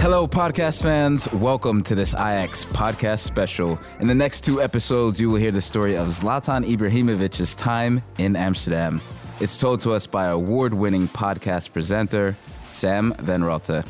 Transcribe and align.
Hello, 0.00 0.28
podcast 0.28 0.82
fans. 0.82 1.30
Welcome 1.32 1.82
to 1.82 1.94
this 1.96 2.14
Ajax 2.14 2.64
podcast 2.64 3.18
special. 3.18 3.80
In 3.98 4.06
the 4.06 4.14
next 4.14 4.42
two 4.42 4.62
episodes, 4.62 5.20
you 5.20 5.28
will 5.28 5.38
hear 5.40 5.50
the 5.50 5.60
story 5.60 5.96
of 5.96 6.08
Zlatan 6.08 6.64
Ibrahimovic's 6.64 7.54
time 7.56 8.00
in 8.16 8.36
Amsterdam. 8.36 9.00
It's 9.40 9.58
told 9.58 9.80
to 9.82 9.92
us 9.92 10.06
by 10.06 10.26
award 10.26 10.72
winning 10.72 11.08
podcast 11.08 11.72
presenter 11.72 12.36
Sam 12.64 13.12
Van 13.18 13.42
Raalte. 13.42 13.84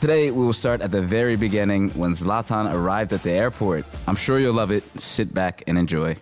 Today, 0.00 0.30
we 0.30 0.44
will 0.44 0.52
start 0.52 0.82
at 0.82 0.92
the 0.92 1.00
very 1.02 1.36
beginning 1.36 1.88
when 1.90 2.12
Zlatan 2.12 2.72
arrived 2.72 3.14
at 3.14 3.22
the 3.22 3.32
airport. 3.32 3.86
I'm 4.06 4.16
sure 4.16 4.38
you'll 4.38 4.52
love 4.52 4.70
it. 4.70 4.82
Sit 5.00 5.32
back 5.32 5.62
and 5.66 5.78
enjoy. 5.78 6.16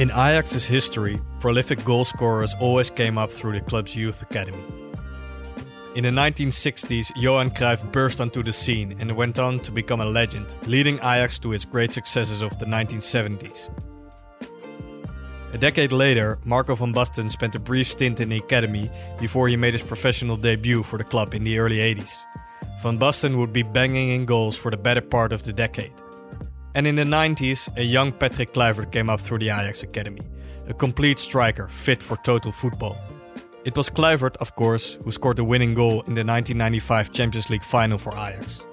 In 0.00 0.08
Ajax's 0.12 0.64
history, 0.64 1.20
prolific 1.40 1.84
goal 1.84 2.04
scorers 2.04 2.54
always 2.58 2.88
came 2.88 3.18
up 3.18 3.30
through 3.30 3.52
the 3.52 3.60
club's 3.60 3.94
youth 3.94 4.22
academy. 4.22 4.64
In 5.94 6.04
the 6.04 6.08
1960s, 6.08 7.12
Johan 7.16 7.50
Cruyff 7.50 7.84
burst 7.92 8.18
onto 8.18 8.42
the 8.42 8.50
scene 8.50 8.96
and 8.98 9.14
went 9.14 9.38
on 9.38 9.58
to 9.58 9.70
become 9.70 10.00
a 10.00 10.06
legend, 10.06 10.54
leading 10.64 10.94
Ajax 11.00 11.38
to 11.40 11.52
its 11.52 11.66
great 11.66 11.92
successes 11.92 12.40
of 12.40 12.58
the 12.58 12.64
1970s. 12.64 13.68
A 15.52 15.58
decade 15.58 15.92
later, 15.92 16.38
Marco 16.46 16.74
van 16.74 16.94
Basten 16.94 17.30
spent 17.30 17.54
a 17.54 17.58
brief 17.58 17.86
stint 17.86 18.20
in 18.20 18.30
the 18.30 18.38
academy 18.38 18.90
before 19.20 19.48
he 19.48 19.56
made 19.56 19.74
his 19.74 19.82
professional 19.82 20.38
debut 20.38 20.82
for 20.82 20.96
the 20.96 21.04
club 21.04 21.34
in 21.34 21.44
the 21.44 21.58
early 21.58 21.76
80s. 21.76 22.22
Van 22.82 22.98
Basten 22.98 23.36
would 23.36 23.52
be 23.52 23.62
banging 23.62 24.08
in 24.08 24.24
goals 24.24 24.56
for 24.56 24.70
the 24.70 24.78
better 24.78 25.02
part 25.02 25.30
of 25.30 25.42
the 25.42 25.52
decade. 25.52 25.92
And 26.74 26.86
in 26.86 26.96
the 26.96 27.04
90s, 27.04 27.68
a 27.76 27.82
young 27.82 28.12
Patrick 28.12 28.54
Kluivert 28.54 28.92
came 28.92 29.10
up 29.10 29.20
through 29.20 29.38
the 29.38 29.48
Ajax 29.48 29.82
Academy, 29.82 30.22
a 30.68 30.74
complete 30.74 31.18
striker 31.18 31.68
fit 31.68 32.00
for 32.00 32.16
total 32.18 32.52
football. 32.52 32.96
It 33.64 33.76
was 33.76 33.90
Kluivert, 33.90 34.36
of 34.36 34.54
course, 34.54 34.94
who 35.04 35.10
scored 35.10 35.36
the 35.36 35.44
winning 35.44 35.74
goal 35.74 36.02
in 36.06 36.14
the 36.14 36.24
1995 36.24 37.12
Champions 37.12 37.50
League 37.50 37.64
final 37.64 37.98
for 37.98 38.12
Ajax. 38.12 38.64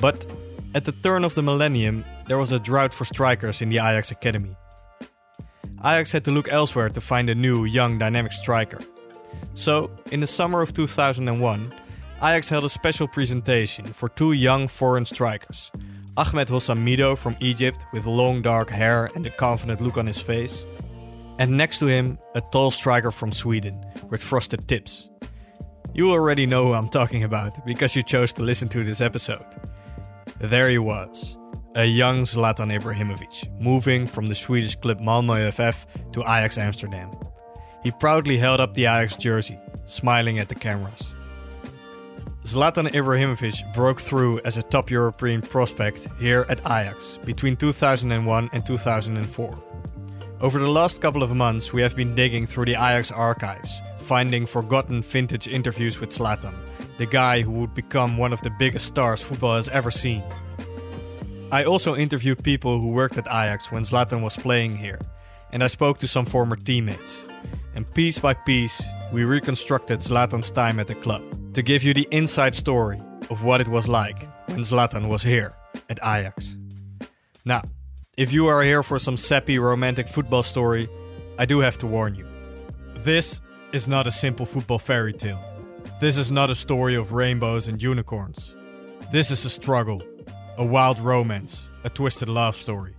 But 0.00 0.26
at 0.74 0.84
the 0.84 0.92
turn 0.92 1.24
of 1.24 1.34
the 1.36 1.42
millennium, 1.42 2.04
there 2.26 2.36
was 2.36 2.50
a 2.50 2.58
drought 2.58 2.92
for 2.92 3.04
strikers 3.04 3.62
in 3.62 3.70
the 3.70 3.76
Ajax 3.76 4.10
Academy. 4.10 4.56
Ajax 5.80 6.10
had 6.10 6.24
to 6.24 6.32
look 6.32 6.48
elsewhere 6.50 6.88
to 6.88 7.00
find 7.00 7.30
a 7.30 7.34
new, 7.34 7.64
young, 7.64 7.98
dynamic 7.98 8.32
striker. 8.32 8.80
So, 9.54 9.90
in 10.10 10.18
the 10.18 10.26
summer 10.26 10.62
of 10.62 10.72
2001, 10.72 11.72
Ajax 12.18 12.48
held 12.48 12.64
a 12.64 12.68
special 12.68 13.06
presentation 13.06 13.86
for 13.86 14.08
two 14.08 14.32
young 14.32 14.66
foreign 14.66 15.06
strikers 15.06 15.70
Ahmed 16.18 16.48
Hossam 16.48 16.84
Mido 16.84 17.16
from 17.16 17.36
Egypt 17.38 17.86
with 17.92 18.04
long 18.04 18.42
dark 18.42 18.70
hair 18.70 19.08
and 19.14 19.24
a 19.24 19.30
confident 19.30 19.80
look 19.80 19.96
on 19.96 20.04
his 20.04 20.20
face. 20.20 20.66
And 21.38 21.56
next 21.56 21.78
to 21.78 21.86
him, 21.86 22.18
a 22.34 22.40
tall 22.40 22.72
striker 22.72 23.12
from 23.12 23.30
Sweden 23.30 23.86
with 24.10 24.20
frosted 24.20 24.66
tips. 24.66 25.10
You 25.94 26.10
already 26.10 26.44
know 26.44 26.66
who 26.66 26.72
I'm 26.72 26.88
talking 26.88 27.22
about 27.22 27.64
because 27.64 27.94
you 27.94 28.02
chose 28.02 28.32
to 28.32 28.42
listen 28.42 28.68
to 28.70 28.82
this 28.82 29.00
episode. 29.00 29.46
There 30.40 30.68
he 30.68 30.78
was, 30.78 31.38
a 31.76 31.84
young 31.84 32.24
Zlatan 32.24 32.76
Ibrahimovic, 32.76 33.60
moving 33.60 34.04
from 34.04 34.26
the 34.26 34.34
Swedish 34.34 34.74
club 34.74 34.98
Malmö 34.98 35.52
FF 35.52 35.86
to 36.14 36.22
Ajax 36.22 36.58
Amsterdam. 36.58 37.12
He 37.84 37.92
proudly 37.92 38.38
held 38.38 38.58
up 38.58 38.74
the 38.74 38.86
Ajax 38.86 39.16
jersey, 39.16 39.60
smiling 39.84 40.40
at 40.40 40.48
the 40.48 40.56
cameras. 40.56 41.14
Zlatan 42.48 42.88
Ibrahimovic 42.88 43.74
broke 43.74 44.00
through 44.00 44.40
as 44.42 44.56
a 44.56 44.62
top 44.62 44.90
European 44.90 45.42
prospect 45.42 46.08
here 46.18 46.46
at 46.48 46.60
Ajax 46.60 47.18
between 47.18 47.56
2001 47.56 48.48
and 48.54 48.64
2004. 48.64 49.62
Over 50.40 50.58
the 50.58 50.70
last 50.70 51.02
couple 51.02 51.22
of 51.22 51.36
months, 51.36 51.74
we 51.74 51.82
have 51.82 51.94
been 51.94 52.14
digging 52.14 52.46
through 52.46 52.64
the 52.64 52.72
Ajax 52.72 53.12
archives, 53.12 53.82
finding 53.98 54.46
forgotten 54.46 55.02
vintage 55.02 55.46
interviews 55.46 56.00
with 56.00 56.08
Zlatan, 56.08 56.54
the 56.96 57.04
guy 57.04 57.42
who 57.42 57.52
would 57.52 57.74
become 57.74 58.16
one 58.16 58.32
of 58.32 58.40
the 58.40 58.54
biggest 58.58 58.86
stars 58.86 59.20
football 59.20 59.56
has 59.56 59.68
ever 59.68 59.90
seen. 59.90 60.22
I 61.52 61.64
also 61.64 61.96
interviewed 61.96 62.42
people 62.42 62.80
who 62.80 62.92
worked 62.92 63.18
at 63.18 63.26
Ajax 63.26 63.70
when 63.70 63.82
Zlatan 63.82 64.22
was 64.22 64.38
playing 64.38 64.74
here, 64.74 65.00
and 65.52 65.62
I 65.62 65.66
spoke 65.66 65.98
to 65.98 66.08
some 66.08 66.24
former 66.24 66.56
teammates. 66.56 67.24
And 67.74 67.84
piece 67.92 68.18
by 68.18 68.32
piece, 68.32 68.82
we 69.12 69.24
reconstructed 69.24 70.00
Zlatan's 70.00 70.50
time 70.50 70.80
at 70.80 70.86
the 70.86 70.94
club 70.94 71.22
to 71.58 71.62
give 71.64 71.82
you 71.82 71.92
the 71.92 72.06
inside 72.12 72.54
story 72.54 73.02
of 73.30 73.42
what 73.42 73.60
it 73.60 73.66
was 73.66 73.88
like 73.88 74.22
when 74.46 74.60
Zlatan 74.60 75.08
was 75.08 75.24
here 75.24 75.56
at 75.90 75.98
Ajax. 76.04 76.56
Now, 77.44 77.62
if 78.16 78.32
you 78.32 78.46
are 78.46 78.62
here 78.62 78.84
for 78.84 79.00
some 79.00 79.16
sappy 79.16 79.58
romantic 79.58 80.06
football 80.06 80.44
story, 80.44 80.88
I 81.36 81.46
do 81.46 81.58
have 81.58 81.76
to 81.78 81.86
warn 81.88 82.14
you. 82.14 82.28
This 82.98 83.40
is 83.72 83.88
not 83.88 84.06
a 84.06 84.12
simple 84.12 84.46
football 84.46 84.78
fairy 84.78 85.12
tale. 85.12 85.42
This 86.00 86.16
is 86.16 86.30
not 86.30 86.48
a 86.48 86.54
story 86.54 86.94
of 86.94 87.12
rainbows 87.12 87.66
and 87.66 87.82
unicorns. 87.82 88.54
This 89.10 89.32
is 89.32 89.44
a 89.44 89.50
struggle, 89.50 90.00
a 90.58 90.64
wild 90.64 91.00
romance, 91.00 91.68
a 91.82 91.90
twisted 91.90 92.28
love 92.28 92.54
story. 92.54 92.94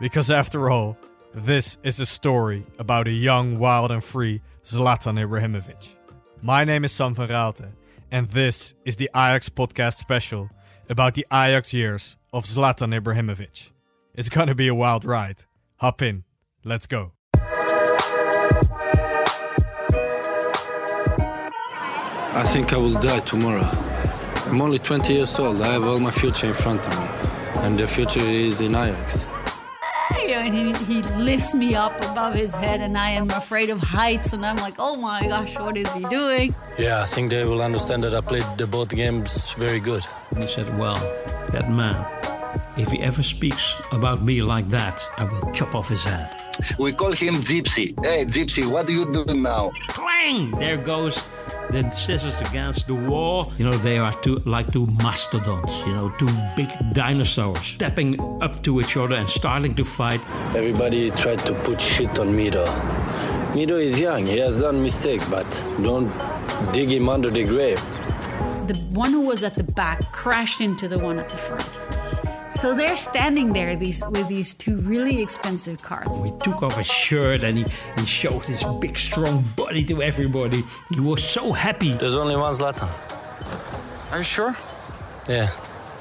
Because 0.00 0.30
after 0.30 0.70
all, 0.70 0.96
this 1.34 1.76
is 1.82 2.00
a 2.00 2.06
story 2.06 2.64
about 2.78 3.06
a 3.06 3.12
young, 3.12 3.58
wild, 3.58 3.92
and 3.92 4.02
free 4.02 4.40
Zlatan 4.64 5.18
Ibrahimovic. 5.22 5.96
My 6.40 6.64
name 6.64 6.86
is 6.86 6.92
Sam 6.92 7.14
van 7.14 7.28
Raalte, 7.28 7.70
and 8.12 8.28
this 8.28 8.74
is 8.84 8.96
the 8.96 9.10
Ajax 9.14 9.48
podcast 9.48 9.96
special 9.96 10.50
about 10.90 11.14
the 11.14 11.26
Ajax 11.32 11.72
years 11.72 12.18
of 12.32 12.44
Zlatan 12.44 12.92
Ibrahimovic. 13.00 13.70
It's 14.14 14.28
gonna 14.28 14.54
be 14.54 14.68
a 14.68 14.74
wild 14.74 15.06
ride. 15.06 15.46
Hop 15.78 16.02
in, 16.02 16.24
let's 16.62 16.86
go. 16.86 17.12
I 22.34 22.44
think 22.46 22.74
I 22.74 22.76
will 22.76 23.00
die 23.00 23.20
tomorrow. 23.20 23.66
I'm 24.46 24.60
only 24.60 24.78
20 24.78 25.14
years 25.14 25.38
old. 25.38 25.62
I 25.62 25.72
have 25.72 25.84
all 25.84 25.98
my 25.98 26.10
future 26.10 26.48
in 26.48 26.54
front 26.54 26.86
of 26.86 26.98
me, 26.98 27.06
and 27.62 27.78
the 27.78 27.86
future 27.86 28.20
is 28.20 28.60
in 28.60 28.74
Ajax 28.74 29.24
and 30.42 30.54
he, 30.54 30.72
he 30.84 31.02
lifts 31.18 31.54
me 31.54 31.74
up 31.74 31.94
above 32.02 32.34
his 32.34 32.54
head, 32.54 32.80
and 32.80 32.98
I 32.98 33.10
am 33.10 33.30
afraid 33.30 33.70
of 33.70 33.80
heights, 33.80 34.32
and 34.32 34.44
I'm 34.44 34.56
like, 34.56 34.74
oh 34.78 34.96
my 34.96 35.26
gosh, 35.26 35.58
what 35.58 35.76
is 35.76 35.92
he 35.94 36.04
doing? 36.04 36.54
Yeah, 36.78 37.00
I 37.00 37.04
think 37.04 37.30
they 37.30 37.44
will 37.44 37.62
understand 37.62 38.02
that 38.04 38.14
I 38.14 38.20
played 38.20 38.44
the 38.56 38.66
both 38.66 38.90
games 38.90 39.52
very 39.52 39.80
good. 39.80 40.04
And 40.30 40.42
he 40.42 40.48
said, 40.48 40.76
well, 40.78 40.98
that 41.50 41.70
man, 41.70 42.04
if 42.76 42.90
he 42.90 43.00
ever 43.00 43.22
speaks 43.22 43.76
about 43.92 44.22
me 44.22 44.42
like 44.42 44.66
that, 44.68 45.08
I 45.16 45.24
will 45.24 45.52
chop 45.52 45.74
off 45.74 45.88
his 45.88 46.04
head. 46.04 46.28
We 46.78 46.92
call 46.92 47.12
him 47.12 47.36
Gypsy. 47.36 47.94
Hey, 48.04 48.24
Gypsy, 48.24 48.70
what 48.70 48.86
do 48.86 48.92
you 48.92 49.10
do 49.12 49.24
now? 49.34 49.72
Clang! 49.88 50.50
There 50.58 50.76
goes 50.76 51.22
the 51.72 51.90
scissors 51.90 52.40
against 52.42 52.86
the 52.86 52.94
wall. 52.94 53.52
You 53.58 53.64
know, 53.64 53.76
they 53.78 53.98
are 53.98 54.12
two 54.20 54.36
like 54.44 54.70
two 54.72 54.86
mastodons, 55.02 55.84
you 55.86 55.94
know, 55.94 56.08
two 56.10 56.28
big 56.56 56.70
dinosaurs 56.92 57.66
stepping 57.66 58.20
up 58.42 58.62
to 58.62 58.80
each 58.80 58.96
other 58.96 59.14
and 59.14 59.28
starting 59.28 59.74
to 59.76 59.84
fight. 59.84 60.20
Everybody 60.54 61.10
tried 61.10 61.40
to 61.40 61.54
put 61.64 61.80
shit 61.80 62.18
on 62.18 62.28
Mido. 62.36 62.66
Mido 63.54 63.80
is 63.80 63.98
young, 63.98 64.26
he 64.26 64.38
has 64.38 64.56
done 64.56 64.82
mistakes, 64.82 65.26
but 65.26 65.46
don't 65.82 66.10
dig 66.72 66.88
him 66.88 67.08
under 67.08 67.30
the 67.30 67.44
grave. 67.44 67.80
The 68.66 68.78
one 68.92 69.12
who 69.12 69.26
was 69.26 69.42
at 69.42 69.54
the 69.54 69.64
back 69.64 70.00
crashed 70.12 70.60
into 70.60 70.88
the 70.88 70.98
one 70.98 71.18
at 71.18 71.28
the 71.28 71.36
front. 71.36 72.21
So 72.54 72.74
they're 72.74 72.96
standing 72.96 73.52
there 73.52 73.76
these 73.76 74.04
with 74.10 74.28
these 74.28 74.54
two 74.54 74.76
really 74.82 75.22
expensive 75.22 75.82
cars. 75.82 76.12
He 76.22 76.32
took 76.40 76.62
off 76.62 76.76
his 76.76 76.86
shirt 76.86 77.44
and 77.44 77.58
he, 77.58 77.64
he 77.96 78.06
showed 78.06 78.44
his 78.44 78.62
big 78.78 78.98
strong 78.98 79.42
body 79.56 79.82
to 79.84 80.02
everybody. 80.02 80.62
He 80.90 81.00
was 81.00 81.24
so 81.24 81.52
happy. 81.52 81.92
There's 81.92 82.14
only 82.14 82.36
one 82.36 82.52
Zlatan. 82.52 82.88
Are 84.12 84.18
you 84.18 84.22
sure? 84.22 84.54
Yeah. 85.28 85.48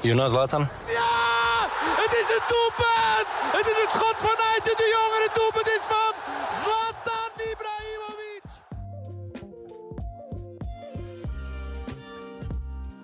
You 0.03 0.13
know 0.13 0.27
Zlatan? 0.27 0.67
Ja! 0.87 1.69
Het 2.03 2.13
is 2.19 2.29
een 2.35 2.43
doelpunt! 2.47 3.27
Het 3.57 3.67
is 3.67 3.77
het 3.81 3.91
schot 3.91 4.15
vanuit 4.17 4.63
de 4.63 4.87
jongen. 4.95 5.21
Het 5.23 5.35
doelpunt 5.35 5.67
is 5.67 5.81
van 5.81 6.13
Zlatan 6.51 7.31
Ibrahimovic. 7.51 8.49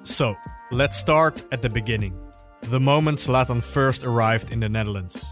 So, 0.04 0.36
let's 0.69 0.98
start 0.98 1.45
at 1.50 1.62
the 1.62 1.69
beginning. 1.69 2.26
The 2.69 2.81
moment 2.81 3.19
Zlatan 3.19 3.64
first 3.64 4.04
arrived 4.04 4.52
in 4.52 4.60
the 4.60 4.68
Netherlands. 4.68 5.25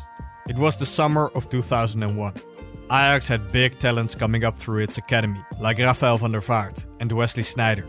It 0.47 0.57
was 0.57 0.77
the 0.77 0.85
summer 0.85 1.27
of 1.35 1.49
2001. 1.49 2.33
Ajax 2.85 3.27
had 3.27 3.51
big 3.51 3.77
talents 3.77 4.15
coming 4.15 4.45
up 4.45 4.55
through 4.55 4.83
its 4.83 4.97
academy, 4.97 5.43
like 5.59 5.79
Rafael 5.79 6.17
van 6.17 6.31
der 6.31 6.39
Vaart 6.39 6.85
and 7.01 7.11
Wesley 7.11 7.43
Sneijder. 7.43 7.85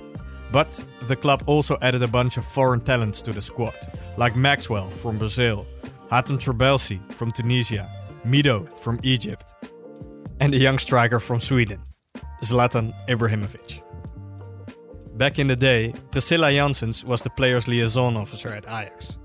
But 0.51 0.85
the 1.03 1.15
club 1.15 1.45
also 1.47 1.79
added 1.81 2.03
a 2.03 2.09
bunch 2.09 2.39
of 2.39 2.45
foreign 2.45 2.81
talents 2.81 3.23
to 3.23 3.33
the 3.33 3.41
squad, 3.41 3.77
like 4.17 4.35
Maxwell 4.35 4.91
from 4.91 5.17
Brazil, 5.17 5.65
Hatem 6.11 6.39
Trabelsi 6.41 6.99
from 7.13 7.31
Tunisia, 7.31 7.89
Mido 8.27 8.69
from 8.81 8.99
Egypt, 9.05 9.55
and 10.41 10.55
a 10.55 10.59
young 10.59 10.79
striker 10.81 11.21
from 11.21 11.41
Sweden, 11.41 11.81
Zlatan 12.43 12.93
Ibrahimovic. 13.07 13.81
Back 15.17 15.39
in 15.39 15.47
the 15.47 15.55
day, 15.55 15.95
Priscilla 16.11 16.51
Janssens 16.51 17.05
was 17.05 17.23
the 17.23 17.31
player's 17.31 17.69
liaison 17.69 18.17
officer 18.17 18.49
at 18.49 18.65
Ajax. 18.65 19.19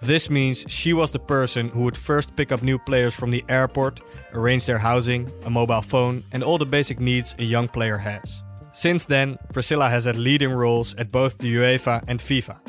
This 0.00 0.28
means 0.28 0.64
she 0.68 0.92
was 0.92 1.10
the 1.10 1.18
person 1.18 1.68
who 1.68 1.82
would 1.82 1.96
first 1.96 2.36
pick 2.36 2.52
up 2.52 2.62
new 2.62 2.78
players 2.78 3.14
from 3.14 3.30
the 3.30 3.44
airport, 3.48 4.00
arrange 4.34 4.66
their 4.66 4.78
housing, 4.78 5.32
a 5.44 5.50
mobile 5.50 5.80
phone, 5.80 6.22
and 6.32 6.42
all 6.42 6.58
the 6.58 6.66
basic 6.66 7.00
needs 7.00 7.34
a 7.38 7.44
young 7.44 7.66
player 7.66 7.96
has. 7.96 8.42
Since 8.72 9.06
then, 9.06 9.38
Priscilla 9.54 9.88
has 9.88 10.04
had 10.04 10.16
leading 10.16 10.52
roles 10.52 10.94
at 10.96 11.10
both 11.10 11.38
the 11.38 11.54
UEFA 11.54 12.04
and 12.08 12.20
FIFA. 12.20 12.60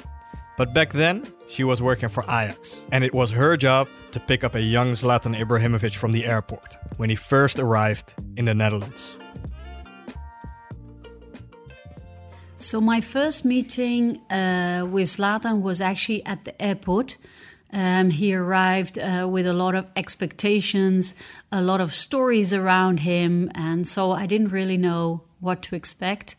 But 0.58 0.74
back 0.74 0.94
then, 0.94 1.28
she 1.50 1.66
was 1.66 1.82
working 1.82 2.08
for 2.08 2.24
Ajax, 2.24 2.86
and 2.94 3.04
it 3.04 3.14
was 3.14 3.32
her 3.32 3.58
job 3.58 3.90
to 4.12 4.20
pick 4.22 4.46
up 4.46 4.56
a 4.56 4.62
young 4.62 4.94
Zlatan 4.94 5.38
Ibrahimovic 5.38 5.96
from 5.96 6.14
the 6.14 6.26
airport 6.26 6.78
when 6.96 7.10
he 7.10 7.16
first 7.18 7.60
arrived 7.60 8.16
in 8.38 8.46
the 8.46 8.54
Netherlands. 8.54 9.18
So 12.60 12.82
my 12.82 13.02
first 13.02 13.46
meeting 13.46 14.18
uh, 14.32 14.88
with 14.90 15.10
Zlatan 15.10 15.62
was 15.62 15.80
actually 15.80 16.26
at 16.26 16.44
the 16.44 16.60
airport. 16.60 17.18
Um, 17.72 18.10
he 18.10 18.34
arrived 18.34 18.98
uh, 18.98 19.28
with 19.30 19.46
a 19.46 19.54
lot 19.54 19.76
of 19.76 19.86
expectations, 19.96 21.14
a 21.52 21.62
lot 21.62 21.82
of 21.82 21.94
stories 21.94 22.54
around 22.54 23.02
him, 23.02 23.52
and 23.54 23.88
so 23.88 24.12
I 24.12 24.26
didn't 24.26 24.48
really 24.48 24.78
know 24.78 25.22
what 25.40 25.62
to 25.64 25.76
expect. 25.76 26.36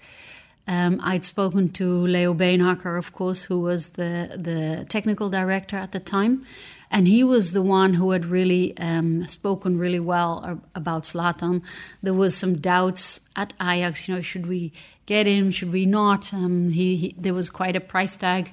Um, 0.66 1.00
I'd 1.04 1.24
spoken 1.24 1.68
to 1.70 2.06
Leo 2.06 2.34
Beenhakker, 2.34 2.98
of 2.98 3.12
course, 3.12 3.44
who 3.44 3.60
was 3.60 3.90
the, 3.90 4.36
the 4.36 4.86
technical 4.88 5.30
director 5.30 5.76
at 5.76 5.92
the 5.92 6.00
time. 6.00 6.44
And 6.90 7.06
he 7.06 7.22
was 7.22 7.52
the 7.52 7.62
one 7.62 7.94
who 7.94 8.10
had 8.10 8.26
really 8.26 8.76
um, 8.78 9.28
spoken 9.28 9.78
really 9.78 10.00
well 10.00 10.62
about 10.74 11.04
Zlatan. 11.04 11.62
There 12.02 12.14
was 12.14 12.36
some 12.36 12.56
doubts 12.56 13.20
at 13.36 13.52
Ajax, 13.60 14.08
you 14.08 14.14
know, 14.14 14.22
should 14.22 14.46
we 14.46 14.72
get 15.08 15.26
him, 15.26 15.50
should 15.50 15.72
we 15.72 15.86
not? 15.86 16.32
Um, 16.34 16.70
he, 16.70 16.96
he, 16.96 17.14
there 17.16 17.34
was 17.34 17.48
quite 17.48 17.74
a 17.74 17.80
price 17.80 18.16
tag 18.16 18.52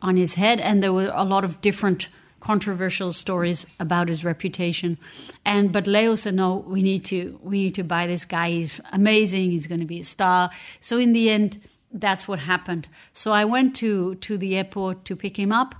on 0.00 0.16
his 0.16 0.34
head, 0.34 0.60
and 0.60 0.80
there 0.80 0.92
were 0.92 1.10
a 1.12 1.24
lot 1.24 1.44
of 1.44 1.60
different 1.60 2.08
controversial 2.38 3.12
stories 3.12 3.66
about 3.80 4.08
his 4.08 4.24
reputation. 4.24 4.98
And 5.44 5.72
but 5.72 5.86
Leo 5.86 6.14
said, 6.14 6.34
no, 6.34 6.64
we 6.74 6.80
need 6.82 7.04
to 7.06 7.18
we 7.42 7.56
need 7.64 7.74
to 7.74 7.82
buy 7.82 8.06
this 8.06 8.24
guy. 8.24 8.50
He's 8.50 8.80
amazing. 8.92 9.50
He's 9.50 9.66
going 9.66 9.80
to 9.80 9.86
be 9.86 10.00
a 10.00 10.04
star. 10.04 10.50
So 10.80 10.98
in 10.98 11.12
the 11.12 11.28
end, 11.28 11.58
that's 11.90 12.28
what 12.28 12.38
happened. 12.38 12.86
So 13.12 13.32
I 13.32 13.44
went 13.44 13.74
to 13.76 14.14
to 14.14 14.38
the 14.38 14.56
airport 14.56 15.04
to 15.06 15.16
pick 15.16 15.36
him 15.36 15.50
up. 15.50 15.74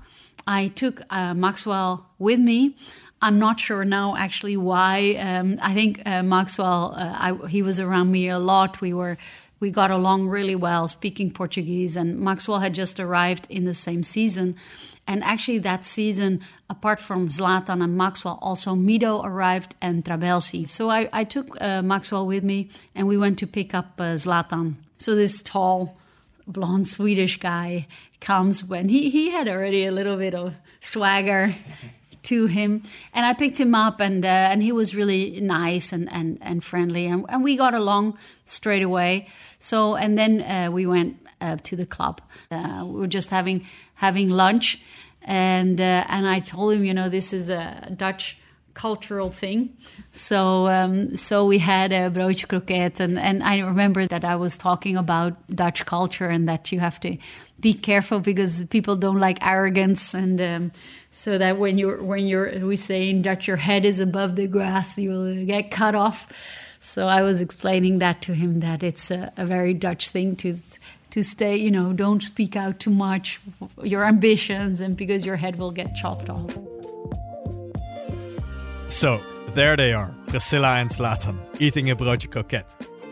I 0.46 0.69
took 0.69 1.02
uh, 1.11 1.34
Maxwell 1.34 2.06
with 2.19 2.40
me. 2.40 2.75
I'm 3.23 3.38
not 3.38 3.61
sure 3.61 3.84
now 3.84 4.14
actually 4.17 4.56
why. 4.56 5.17
Um, 5.19 5.56
I 5.62 5.73
think 5.75 6.02
uh, 6.05 6.23
Maxwell, 6.23 6.94
uh, 6.96 7.14
I, 7.26 7.49
he 7.49 7.62
was 7.62 7.81
around 7.81 8.11
me 8.11 8.28
a 8.28 8.38
lot. 8.38 8.81
We 8.81 8.93
were 8.93 9.17
we 9.58 9.70
got 9.70 9.91
along 9.91 10.29
really 10.29 10.55
well 10.55 10.87
speaking 10.88 11.31
Portuguese, 11.31 11.97
and 11.97 12.19
Maxwell 12.20 12.61
had 12.61 12.75
just 12.75 13.00
arrived 13.00 13.47
in 13.49 13.64
the 13.64 13.75
same 13.75 14.03
season. 14.03 14.56
And 15.08 15.23
actually, 15.23 15.58
that 15.58 15.87
season, 15.87 16.41
apart 16.69 16.99
from 17.00 17.29
Zlatan 17.29 17.82
and 17.82 17.97
Maxwell, 17.97 18.38
also 18.43 18.75
Mido 18.75 19.25
arrived 19.25 19.75
and 19.81 20.05
Trabelsi. 20.05 20.69
So 20.69 20.91
I, 20.91 21.08
I 21.12 21.25
took 21.25 21.61
uh, 21.61 21.81
Maxwell 21.82 22.26
with 22.26 22.44
me, 22.44 22.69
and 22.94 23.06
we 23.06 23.17
went 23.17 23.38
to 23.38 23.47
pick 23.47 23.73
up 23.73 23.94
uh, 23.99 24.14
Zlatan. 24.14 24.75
So 24.99 25.14
this 25.14 25.43
tall, 25.43 25.97
blonde 26.47 26.88
Swedish 26.88 27.38
guy 27.38 27.87
comes 28.20 28.64
when 28.64 28.88
he, 28.88 29.11
he 29.11 29.31
had 29.31 29.49
already 29.49 29.87
a 29.87 29.93
little 29.93 30.17
bit 30.17 30.35
of 30.35 30.56
swagger 30.81 31.55
to 32.26 32.46
him 32.46 32.82
and 33.12 33.25
I 33.25 33.32
picked 33.34 33.58
him 33.58 33.75
up 33.75 34.00
and 34.00 34.25
uh, 34.25 34.28
and 34.50 34.62
he 34.62 34.73
was 34.73 34.94
really 34.94 35.40
nice 35.40 35.93
and 35.93 36.12
and, 36.12 36.38
and 36.40 36.62
friendly 36.62 37.06
and, 37.06 37.25
and 37.28 37.43
we 37.43 37.56
got 37.56 37.75
along 37.75 38.19
straight 38.44 38.82
away. 38.82 39.28
So 39.58 39.96
and 39.96 40.17
then 40.17 40.43
uh, 40.43 40.70
we 40.70 40.87
went 40.87 41.17
uh, 41.40 41.56
to 41.62 41.76
the 41.76 41.87
club. 41.87 42.20
Uh, 42.50 42.84
we 42.87 43.00
were 43.00 43.06
just 43.06 43.31
having 43.31 43.67
having 43.94 44.28
lunch 44.28 44.81
and 45.23 45.81
uh, 45.81 46.05
and 46.08 46.28
I 46.28 46.40
told 46.40 46.75
him 46.75 46.84
you 46.84 46.94
know 46.94 47.08
this 47.08 47.32
is 47.32 47.50
a 47.50 47.93
Dutch 47.96 48.37
cultural 48.76 49.31
thing. 49.31 49.70
So 50.12 50.69
um, 50.69 51.17
so 51.17 51.46
we 51.46 51.58
had 51.58 51.93
a 51.93 52.11
broodje 52.11 52.46
kroket, 52.46 53.00
and, 53.00 53.19
and 53.19 53.43
I 53.43 53.58
remember 53.61 54.06
that 54.06 54.25
I 54.25 54.37
was 54.37 54.56
talking 54.56 54.96
about 54.96 55.32
Dutch 55.49 55.84
culture 55.84 56.28
and 56.28 56.46
that 56.46 56.70
you 56.70 56.81
have 56.81 57.00
to 57.00 57.17
be 57.58 57.73
careful 57.73 58.20
because 58.20 58.64
people 58.67 58.96
don't 58.96 59.19
like 59.19 59.38
arrogance, 59.40 60.14
and 60.14 60.40
um, 60.40 60.73
so 61.11 61.38
that 61.38 61.58
when 61.58 61.78
you're 61.78 62.02
when 62.02 62.26
you're 62.26 62.67
we 62.67 62.76
say 62.76 63.08
in 63.08 63.23
Dutch 63.23 63.49
your 63.49 63.56
head 63.56 63.84
is 63.84 63.99
above 63.99 64.37
the 64.37 64.46
grass, 64.46 64.99
you 64.99 65.11
will 65.11 65.46
get 65.46 65.70
cut 65.70 65.94
off. 65.94 66.76
So 66.81 67.08
I 67.08 67.23
was 67.23 67.40
explaining 67.40 67.99
that 67.99 68.20
to 68.23 68.34
him 68.34 68.61
that 68.61 68.82
it's 68.82 69.11
a, 69.11 69.32
a 69.37 69.46
very 69.46 69.75
Dutch 69.75 70.11
thing 70.11 70.37
to 70.37 70.52
to 71.11 71.23
stay, 71.23 71.56
you 71.56 71.70
know, 71.70 71.94
don't 71.94 72.23
speak 72.23 72.56
out 72.56 72.78
too 72.78 72.90
much 72.90 73.40
your 73.82 74.05
ambitions, 74.05 74.82
and 74.82 74.96
because 74.96 75.25
your 75.25 75.37
head 75.37 75.56
will 75.56 75.73
get 75.73 75.94
chopped 75.94 76.28
off. 76.28 76.58
So, 78.88 79.21
there 79.49 79.77
they 79.77 79.93
are, 79.93 80.15
Priscilla 80.29 80.77
and 80.77 80.88
Zlatan, 80.88 81.38
eating 81.59 81.91
a 81.91 81.97
broodje 81.97 82.29
kroket. 82.29 82.65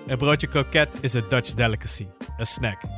A 0.08 0.16
broodje 0.16 0.48
kroket 0.48 1.04
is 1.04 1.16
a 1.16 1.22
Dutch 1.22 1.54
delicacy, 1.56 2.06
a 2.38 2.46
snack. 2.46 2.88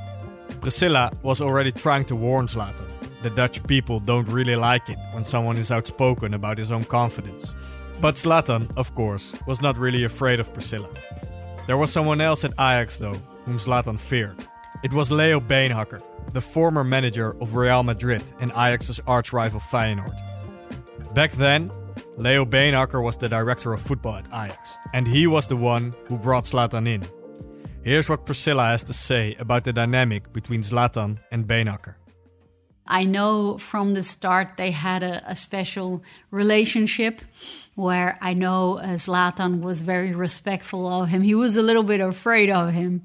Priscilla 0.60 1.10
was 1.22 1.40
already 1.40 1.72
trying 1.72 2.04
to 2.04 2.14
warn 2.14 2.46
Zlatan. 2.46 2.86
The 3.22 3.30
Dutch 3.30 3.66
people 3.66 3.98
don't 3.98 4.28
really 4.28 4.56
like 4.56 4.88
it 4.90 4.98
when 5.12 5.24
someone 5.24 5.56
is 5.56 5.72
outspoken 5.72 6.34
about 6.34 6.58
his 6.58 6.70
own 6.70 6.84
confidence. 6.84 7.54
But 8.00 8.16
Zlatan, 8.16 8.70
of 8.76 8.94
course, 8.94 9.34
was 9.46 9.62
not 9.62 9.78
really 9.78 10.04
afraid 10.04 10.38
of 10.38 10.52
Priscilla. 10.52 10.90
There 11.66 11.78
was 11.78 11.90
someone 11.90 12.20
else 12.20 12.44
at 12.44 12.52
Ajax, 12.52 12.98
though, 12.98 13.20
whom 13.46 13.56
Zlatan 13.56 13.98
feared. 13.98 14.46
It 14.84 14.92
was 14.92 15.10
Leo 15.10 15.40
Beenhakker, 15.40 16.02
the 16.32 16.42
former 16.42 16.84
manager 16.84 17.34
of 17.40 17.56
Real 17.56 17.82
Madrid 17.82 18.22
and 18.38 18.50
Ajax's 18.50 19.00
arch 19.06 19.32
rival 19.32 19.60
Feyenoord. 19.60 20.14
Back 21.14 21.32
then, 21.32 21.70
Leo 22.16 22.44
Beenhakker 22.44 23.02
was 23.02 23.16
the 23.16 23.28
director 23.28 23.72
of 23.72 23.80
football 23.80 24.16
at 24.16 24.26
Ajax, 24.26 24.76
and 24.92 25.06
he 25.06 25.26
was 25.26 25.46
the 25.46 25.56
one 25.56 25.94
who 26.08 26.18
brought 26.18 26.44
Zlatan 26.44 26.88
in. 26.88 27.06
Here's 27.82 28.08
what 28.08 28.26
Priscilla 28.26 28.64
has 28.64 28.82
to 28.84 28.92
say 28.92 29.36
about 29.38 29.64
the 29.64 29.72
dynamic 29.72 30.32
between 30.32 30.62
Zlatan 30.62 31.18
and 31.30 31.46
Beenhakker. 31.46 31.94
I 32.88 33.04
know 33.04 33.58
from 33.58 33.94
the 33.94 34.02
start 34.02 34.56
they 34.56 34.70
had 34.70 35.02
a, 35.02 35.22
a 35.26 35.34
special 35.36 36.02
relationship 36.30 37.20
where 37.76 38.16
I 38.22 38.32
know 38.32 38.78
uh, 38.78 38.94
Zlatan 38.94 39.60
was 39.60 39.82
very 39.82 40.12
respectful 40.12 40.88
of 40.88 41.10
him. 41.10 41.20
He 41.22 41.34
was 41.34 41.58
a 41.58 41.62
little 41.62 41.82
bit 41.82 42.00
afraid 42.00 42.50
of 42.50 42.72
him. 42.72 43.02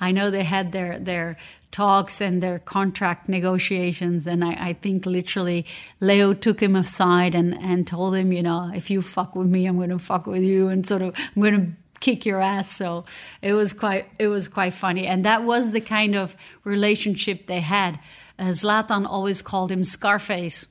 I 0.00 0.12
know 0.12 0.30
they 0.30 0.44
had 0.44 0.72
their 0.72 0.98
their 0.98 1.36
talks 1.70 2.20
and 2.22 2.42
their 2.42 2.58
contract 2.58 3.28
negotiations, 3.28 4.26
and 4.26 4.42
I, 4.42 4.68
I 4.68 4.72
think 4.72 5.04
literally 5.04 5.66
Leo 6.00 6.32
took 6.32 6.60
him 6.60 6.74
aside 6.74 7.34
and 7.34 7.54
and 7.54 7.86
told 7.86 8.16
him, 8.16 8.32
you 8.32 8.42
know, 8.42 8.72
if 8.74 8.90
you 8.90 9.02
fuck 9.02 9.36
with 9.36 9.48
me, 9.48 9.66
I'm 9.66 9.76
going 9.76 9.90
to 9.90 9.98
fuck 9.98 10.26
with 10.26 10.42
you, 10.42 10.68
and 10.68 10.86
sort 10.86 11.02
of 11.02 11.14
I'm 11.36 11.42
going 11.42 11.60
to 11.60 11.72
kick 12.00 12.24
your 12.24 12.40
ass. 12.40 12.72
So 12.72 13.04
it 13.42 13.52
was 13.52 13.74
quite 13.74 14.06
it 14.18 14.28
was 14.28 14.48
quite 14.48 14.72
funny, 14.72 15.06
and 15.06 15.22
that 15.26 15.44
was 15.44 15.72
the 15.72 15.82
kind 15.82 16.14
of 16.14 16.34
relationship 16.64 17.46
they 17.46 17.60
had. 17.60 18.00
Uh, 18.38 18.54
Zlatan 18.54 19.06
always 19.06 19.42
called 19.42 19.70
him 19.70 19.84
Scarface 19.84 20.66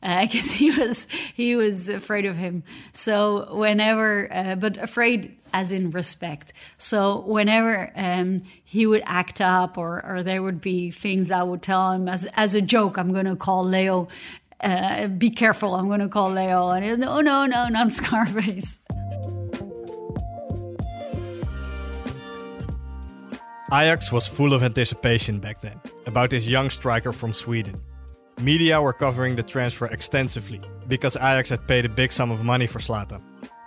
because 0.00 0.50
uh, 0.50 0.54
he 0.58 0.70
was 0.70 1.08
he 1.34 1.56
was 1.56 1.88
afraid 1.88 2.26
of 2.26 2.36
him. 2.36 2.62
So 2.92 3.54
whenever, 3.54 4.28
uh, 4.32 4.56
but 4.56 4.76
afraid 4.76 5.36
as 5.52 5.72
in 5.72 5.90
respect. 5.90 6.52
So 6.78 7.20
whenever 7.20 7.90
um, 7.96 8.40
he 8.64 8.86
would 8.86 9.02
act 9.04 9.40
up, 9.40 9.76
or 9.76 10.04
or 10.04 10.22
there 10.22 10.42
would 10.42 10.60
be 10.60 10.90
things 10.90 11.30
I 11.30 11.42
would 11.42 11.62
tell 11.62 11.92
him 11.92 12.08
as 12.08 12.26
as 12.34 12.54
a 12.54 12.60
joke, 12.60 12.96
I'm 12.96 13.12
going 13.12 13.26
to 13.26 13.36
call 13.36 13.64
Leo. 13.64 14.08
Uh, 14.62 15.08
be 15.08 15.30
careful! 15.30 15.74
I'm 15.74 15.88
going 15.88 16.00
to 16.00 16.08
call 16.08 16.30
Leo, 16.30 16.70
and 16.70 16.84
he, 16.84 16.96
no, 16.96 17.20
no, 17.20 17.46
no, 17.46 17.68
not 17.68 17.92
Scarface. 18.00 18.80
Ajax 23.72 24.10
was 24.10 24.26
full 24.26 24.52
of 24.52 24.64
anticipation 24.64 25.38
back 25.38 25.60
then 25.60 25.80
about 26.04 26.30
this 26.30 26.48
young 26.48 26.70
striker 26.70 27.12
from 27.12 27.32
Sweden. 27.32 27.80
Media 28.40 28.80
were 28.80 28.92
covering 28.92 29.36
the 29.36 29.42
transfer 29.42 29.86
extensively 29.86 30.60
because 30.88 31.16
Ajax 31.16 31.50
had 31.50 31.66
paid 31.66 31.84
a 31.84 31.88
big 31.88 32.10
sum 32.10 32.30
of 32.30 32.44
money 32.44 32.66
for 32.66 32.78
Zlatan. 32.78 33.22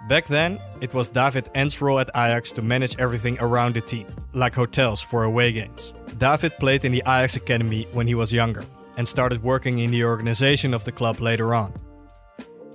Back 0.10 0.26
then, 0.26 0.60
it 0.82 0.94
was 0.94 1.08
David 1.08 1.48
Endt's 1.54 1.82
role 1.82 2.00
at 2.00 2.10
Ajax 2.10 2.52
to 2.54 2.62
manage 2.62 2.98
everything 2.98 3.38
around 3.40 3.76
the 3.76 3.82
team, 3.82 4.08
like 4.34 4.54
hotels 4.56 5.02
for 5.02 5.24
away 5.24 5.52
games. 5.52 5.94
David 6.18 6.58
played 6.60 6.86
in 6.86 6.92
the 6.92 7.02
Ajax 7.02 7.36
academy 7.36 7.88
when 7.94 8.08
he 8.08 8.16
was 8.16 8.34
younger 8.34 8.66
and 8.98 9.08
started 9.08 9.44
working 9.44 9.80
in 9.80 9.92
the 9.92 10.04
organization 10.04 10.74
of 10.74 10.84
the 10.86 10.92
club 10.92 11.20
later 11.20 11.54
on. 11.54 11.74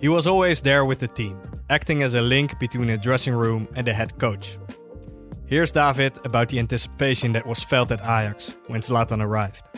He 0.00 0.08
was 0.08 0.26
always 0.26 0.60
there 0.60 0.84
with 0.84 1.00
the 1.00 1.08
team, 1.08 1.36
acting 1.68 2.02
as 2.02 2.14
a 2.14 2.22
link 2.22 2.58
between 2.60 2.86
the 2.86 2.96
dressing 2.96 3.34
room 3.34 3.68
and 3.74 3.86
the 3.86 3.92
head 3.92 4.18
coach. 4.18 4.56
Here's 5.46 5.72
David 5.72 6.18
about 6.24 6.48
the 6.48 6.58
anticipation 6.58 7.32
that 7.32 7.46
was 7.46 7.62
felt 7.62 7.90
at 7.90 8.00
Ajax 8.00 8.56
when 8.68 8.80
Zlatan 8.80 9.22
arrived. 9.22 9.77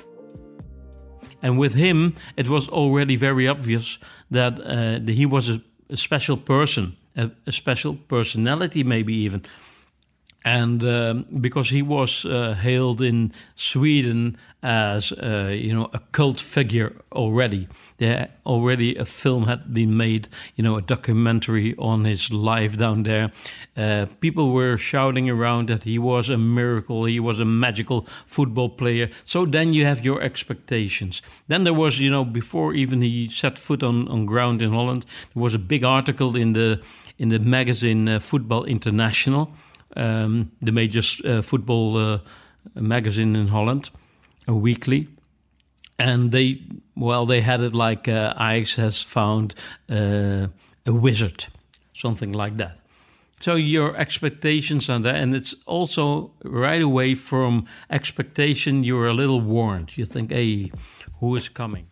And 1.42 1.58
with 1.58 1.74
him, 1.74 2.14
it 2.36 2.48
was 2.48 2.68
already 2.68 3.16
very 3.16 3.48
obvious 3.48 3.98
that 4.30 4.60
uh, 4.60 5.12
he 5.12 5.26
was 5.26 5.48
a, 5.48 5.62
a, 5.88 5.96
special 5.96 6.36
person, 6.36 6.96
a, 7.16 7.30
a, 7.46 7.52
special 7.52 7.94
personality, 7.94 8.84
maybe 8.84 9.14
even. 9.14 9.42
And 10.44 10.82
um, 10.82 11.26
because 11.40 11.68
he 11.68 11.82
was 11.82 12.24
uh, 12.24 12.54
hailed 12.54 13.02
in 13.02 13.32
Sweden 13.56 14.38
as 14.62 15.12
uh, 15.12 15.50
you 15.52 15.74
know 15.74 15.88
a 15.92 15.98
cult 16.12 16.40
figure 16.40 16.94
already, 17.12 17.68
there 17.98 18.28
already 18.46 18.96
a 18.96 19.04
film 19.04 19.46
had 19.46 19.72
been 19.72 19.96
made, 19.96 20.28
you 20.56 20.64
know, 20.64 20.76
a 20.76 20.82
documentary 20.82 21.74
on 21.76 22.04
his 22.04 22.32
life 22.32 22.76
down 22.76 23.02
there. 23.02 23.30
Uh, 23.76 24.06
people 24.20 24.52
were 24.52 24.76
shouting 24.76 25.28
around 25.28 25.68
that 25.68 25.84
he 25.84 25.98
was 25.98 26.30
a 26.30 26.38
miracle, 26.38 27.04
he 27.04 27.20
was 27.20 27.40
a 27.40 27.44
magical 27.44 28.02
football 28.26 28.68
player. 28.68 29.10
So 29.24 29.46
then 29.46 29.74
you 29.74 29.84
have 29.84 30.04
your 30.04 30.22
expectations. 30.22 31.22
Then 31.48 31.64
there 31.64 31.74
was, 31.74 32.00
you 32.00 32.10
know, 32.10 32.24
before 32.24 32.74
even 32.74 33.02
he 33.02 33.28
set 33.28 33.58
foot 33.58 33.82
on, 33.82 34.08
on 34.08 34.26
ground 34.26 34.62
in 34.62 34.70
Holland, 34.70 35.04
there 35.34 35.42
was 35.42 35.54
a 35.54 35.58
big 35.58 35.84
article 35.84 36.34
in 36.36 36.54
the 36.54 36.80
in 37.18 37.28
the 37.28 37.38
magazine 37.38 38.08
uh, 38.08 38.18
Voetbal 38.18 38.64
International 38.64 39.52
um, 39.96 40.52
the 40.60 40.72
major 40.72 41.02
uh, 41.24 41.42
football 41.42 41.96
uh, 41.96 42.18
magazine 42.74 43.36
in 43.36 43.48
Holland, 43.48 43.90
a 44.46 44.54
weekly. 44.54 45.08
And 45.98 46.32
they, 46.32 46.62
well, 46.96 47.26
they 47.26 47.42
had 47.42 47.60
it 47.60 47.74
like 47.74 48.08
uh, 48.08 48.34
Ajax 48.40 48.76
has 48.76 49.02
found 49.02 49.54
uh, 49.90 50.46
a 50.86 50.92
wizard, 50.92 51.46
something 51.92 52.32
like 52.32 52.56
that. 52.56 52.80
So 53.40 53.54
your 53.54 53.96
expectations 53.96 54.90
are 54.90 54.98
there, 54.98 55.14
and 55.14 55.34
it's 55.34 55.54
also 55.66 56.32
right 56.44 56.82
away 56.82 57.14
from 57.14 57.66
expectation 57.88 58.84
you're 58.84 59.08
a 59.08 59.14
little 59.14 59.40
warned. 59.40 59.96
You 59.96 60.04
think, 60.04 60.30
hey, 60.30 60.70
who 61.20 61.36
is 61.36 61.48
coming? 61.48 61.86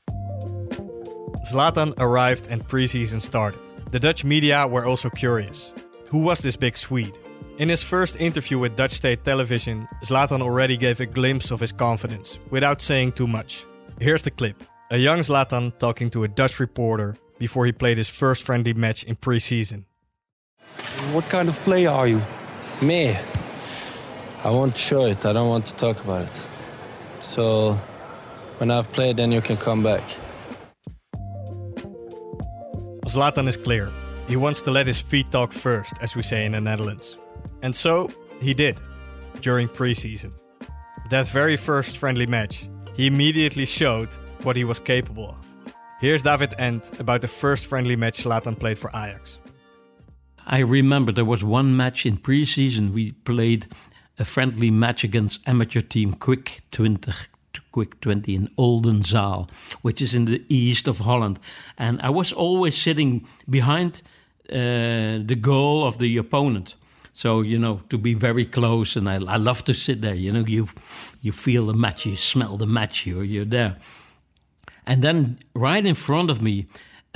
Zlatan 1.50 1.94
arrived 1.98 2.48
and 2.50 2.62
preseason 2.66 3.22
started. 3.22 3.60
The 3.92 3.98
Dutch 3.98 4.24
media 4.24 4.66
were 4.66 4.84
also 4.84 5.08
curious. 5.08 5.72
Who 6.10 6.18
was 6.18 6.40
this 6.40 6.56
big 6.56 6.76
Swede? 6.76 7.18
In 7.58 7.68
his 7.68 7.82
first 7.82 8.20
interview 8.20 8.56
with 8.56 8.76
Dutch 8.76 8.92
state 8.92 9.24
television, 9.24 9.88
Zlatan 10.04 10.42
already 10.42 10.76
gave 10.76 11.00
a 11.00 11.06
glimpse 11.06 11.50
of 11.50 11.58
his 11.58 11.72
confidence, 11.72 12.38
without 12.50 12.80
saying 12.80 13.12
too 13.12 13.26
much. 13.26 13.64
Here's 14.00 14.22
the 14.22 14.30
clip 14.30 14.62
a 14.92 14.96
young 14.96 15.18
Zlatan 15.18 15.76
talking 15.80 16.08
to 16.10 16.22
a 16.22 16.28
Dutch 16.28 16.60
reporter 16.60 17.16
before 17.40 17.66
he 17.66 17.72
played 17.72 17.98
his 17.98 18.08
first 18.08 18.44
friendly 18.44 18.74
match 18.74 19.02
in 19.02 19.16
preseason. 19.16 19.86
What 21.12 21.28
kind 21.28 21.48
of 21.48 21.58
player 21.64 21.90
are 21.90 22.06
you? 22.06 22.22
Me, 22.80 23.16
I 24.44 24.50
want 24.50 24.76
to 24.76 24.80
show 24.80 25.06
it. 25.06 25.26
I 25.26 25.32
don't 25.32 25.48
want 25.48 25.66
to 25.66 25.74
talk 25.74 26.00
about 26.04 26.28
it. 26.28 26.46
So 27.22 27.72
when 28.58 28.70
I've 28.70 28.88
played, 28.92 29.16
then 29.16 29.32
you 29.32 29.40
can 29.40 29.56
come 29.56 29.82
back. 29.82 30.04
Zlatan 33.06 33.48
is 33.48 33.56
clear. 33.56 33.90
He 34.28 34.36
wants 34.36 34.60
to 34.60 34.70
let 34.70 34.86
his 34.86 35.00
feet 35.00 35.32
talk 35.32 35.52
first, 35.52 35.94
as 36.00 36.14
we 36.14 36.22
say 36.22 36.44
in 36.46 36.52
the 36.52 36.60
Netherlands. 36.60 37.16
And 37.62 37.74
so 37.74 38.10
he 38.40 38.54
did 38.54 38.80
during 39.40 39.68
preseason. 39.68 40.32
That 41.10 41.26
very 41.26 41.56
first 41.56 41.96
friendly 41.98 42.26
match, 42.26 42.68
he 42.94 43.06
immediately 43.06 43.66
showed 43.66 44.12
what 44.42 44.56
he 44.56 44.64
was 44.64 44.78
capable 44.78 45.30
of. 45.30 45.72
Here's 46.00 46.22
David 46.22 46.54
Endt 46.58 47.00
about 47.00 47.22
the 47.22 47.28
first 47.28 47.66
friendly 47.66 47.96
match 47.96 48.24
Zlatan 48.24 48.58
played 48.58 48.78
for 48.78 48.90
Ajax. 48.90 49.38
I 50.46 50.60
remember 50.60 51.12
there 51.12 51.24
was 51.24 51.44
one 51.44 51.76
match 51.76 52.06
in 52.06 52.16
preseason 52.16 52.92
we 52.92 53.12
played 53.12 53.66
a 54.18 54.24
friendly 54.24 54.70
match 54.70 55.04
against 55.04 55.46
amateur 55.46 55.80
team 55.80 56.14
Quick 56.14 56.62
20 56.70 57.12
Kwik 57.72 58.00
20 58.00 58.34
in 58.34 58.48
Oldenzaal, 58.56 59.50
which 59.82 60.00
is 60.00 60.14
in 60.14 60.24
the 60.24 60.42
east 60.48 60.88
of 60.88 60.98
Holland. 60.98 61.38
And 61.76 62.00
I 62.02 62.10
was 62.10 62.32
always 62.32 62.76
sitting 62.76 63.26
behind 63.48 64.02
uh, 64.50 65.22
the 65.24 65.36
goal 65.40 65.86
of 65.86 65.98
the 65.98 66.16
opponent. 66.16 66.76
So 67.18 67.42
you 67.42 67.58
know 67.58 67.80
to 67.88 67.98
be 67.98 68.14
very 68.14 68.44
close, 68.44 68.94
and 68.94 69.08
I, 69.08 69.14
I 69.14 69.38
love 69.38 69.64
to 69.64 69.74
sit 69.74 70.02
there. 70.02 70.14
You 70.14 70.30
know, 70.30 70.44
you 70.46 70.68
you 71.20 71.32
feel 71.32 71.66
the 71.66 71.74
match, 71.74 72.06
you 72.06 72.14
smell 72.14 72.56
the 72.56 72.66
match, 72.66 73.06
you're 73.06 73.24
you're 73.24 73.44
there. 73.44 73.76
And 74.86 75.02
then 75.02 75.38
right 75.52 75.84
in 75.84 75.96
front 75.96 76.30
of 76.30 76.40
me, 76.40 76.66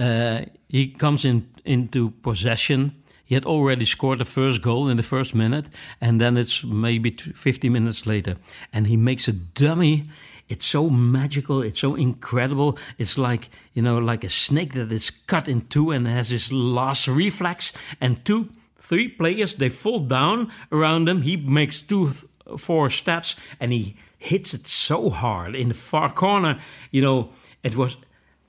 uh, 0.00 0.40
he 0.68 0.88
comes 0.88 1.24
in 1.24 1.46
into 1.64 2.10
possession. 2.22 2.96
He 3.24 3.36
had 3.36 3.46
already 3.46 3.84
scored 3.84 4.18
the 4.18 4.24
first 4.24 4.60
goal 4.60 4.88
in 4.88 4.96
the 4.96 5.04
first 5.04 5.36
minute, 5.36 5.66
and 6.00 6.20
then 6.20 6.36
it's 6.36 6.64
maybe 6.64 7.10
50 7.10 7.68
minutes 7.68 8.04
later, 8.04 8.38
and 8.72 8.88
he 8.88 8.96
makes 8.96 9.28
a 9.28 9.32
dummy. 9.32 10.06
It's 10.48 10.64
so 10.64 10.90
magical. 10.90 11.62
It's 11.62 11.78
so 11.78 11.94
incredible. 11.94 12.76
It's 12.98 13.16
like 13.18 13.50
you 13.72 13.82
know, 13.82 13.98
like 13.98 14.24
a 14.24 14.30
snake 14.30 14.72
that 14.72 14.90
is 14.90 15.10
cut 15.10 15.48
in 15.48 15.60
two 15.68 15.92
and 15.92 16.08
has 16.08 16.30
his 16.30 16.50
last 16.50 17.06
reflex, 17.06 17.72
and 18.00 18.24
two 18.24 18.48
three 18.82 19.08
players, 19.08 19.54
they 19.54 19.68
fall 19.68 20.00
down 20.00 20.50
around 20.70 21.08
him. 21.08 21.22
He 21.22 21.36
makes 21.36 21.82
two, 21.82 22.10
four 22.58 22.90
steps, 22.90 23.36
and 23.60 23.72
he 23.72 23.96
hits 24.18 24.54
it 24.54 24.66
so 24.66 25.10
hard 25.10 25.54
in 25.54 25.68
the 25.68 25.74
far 25.74 26.10
corner. 26.10 26.58
You 26.90 27.02
know, 27.02 27.30
it 27.62 27.76
was. 27.76 27.96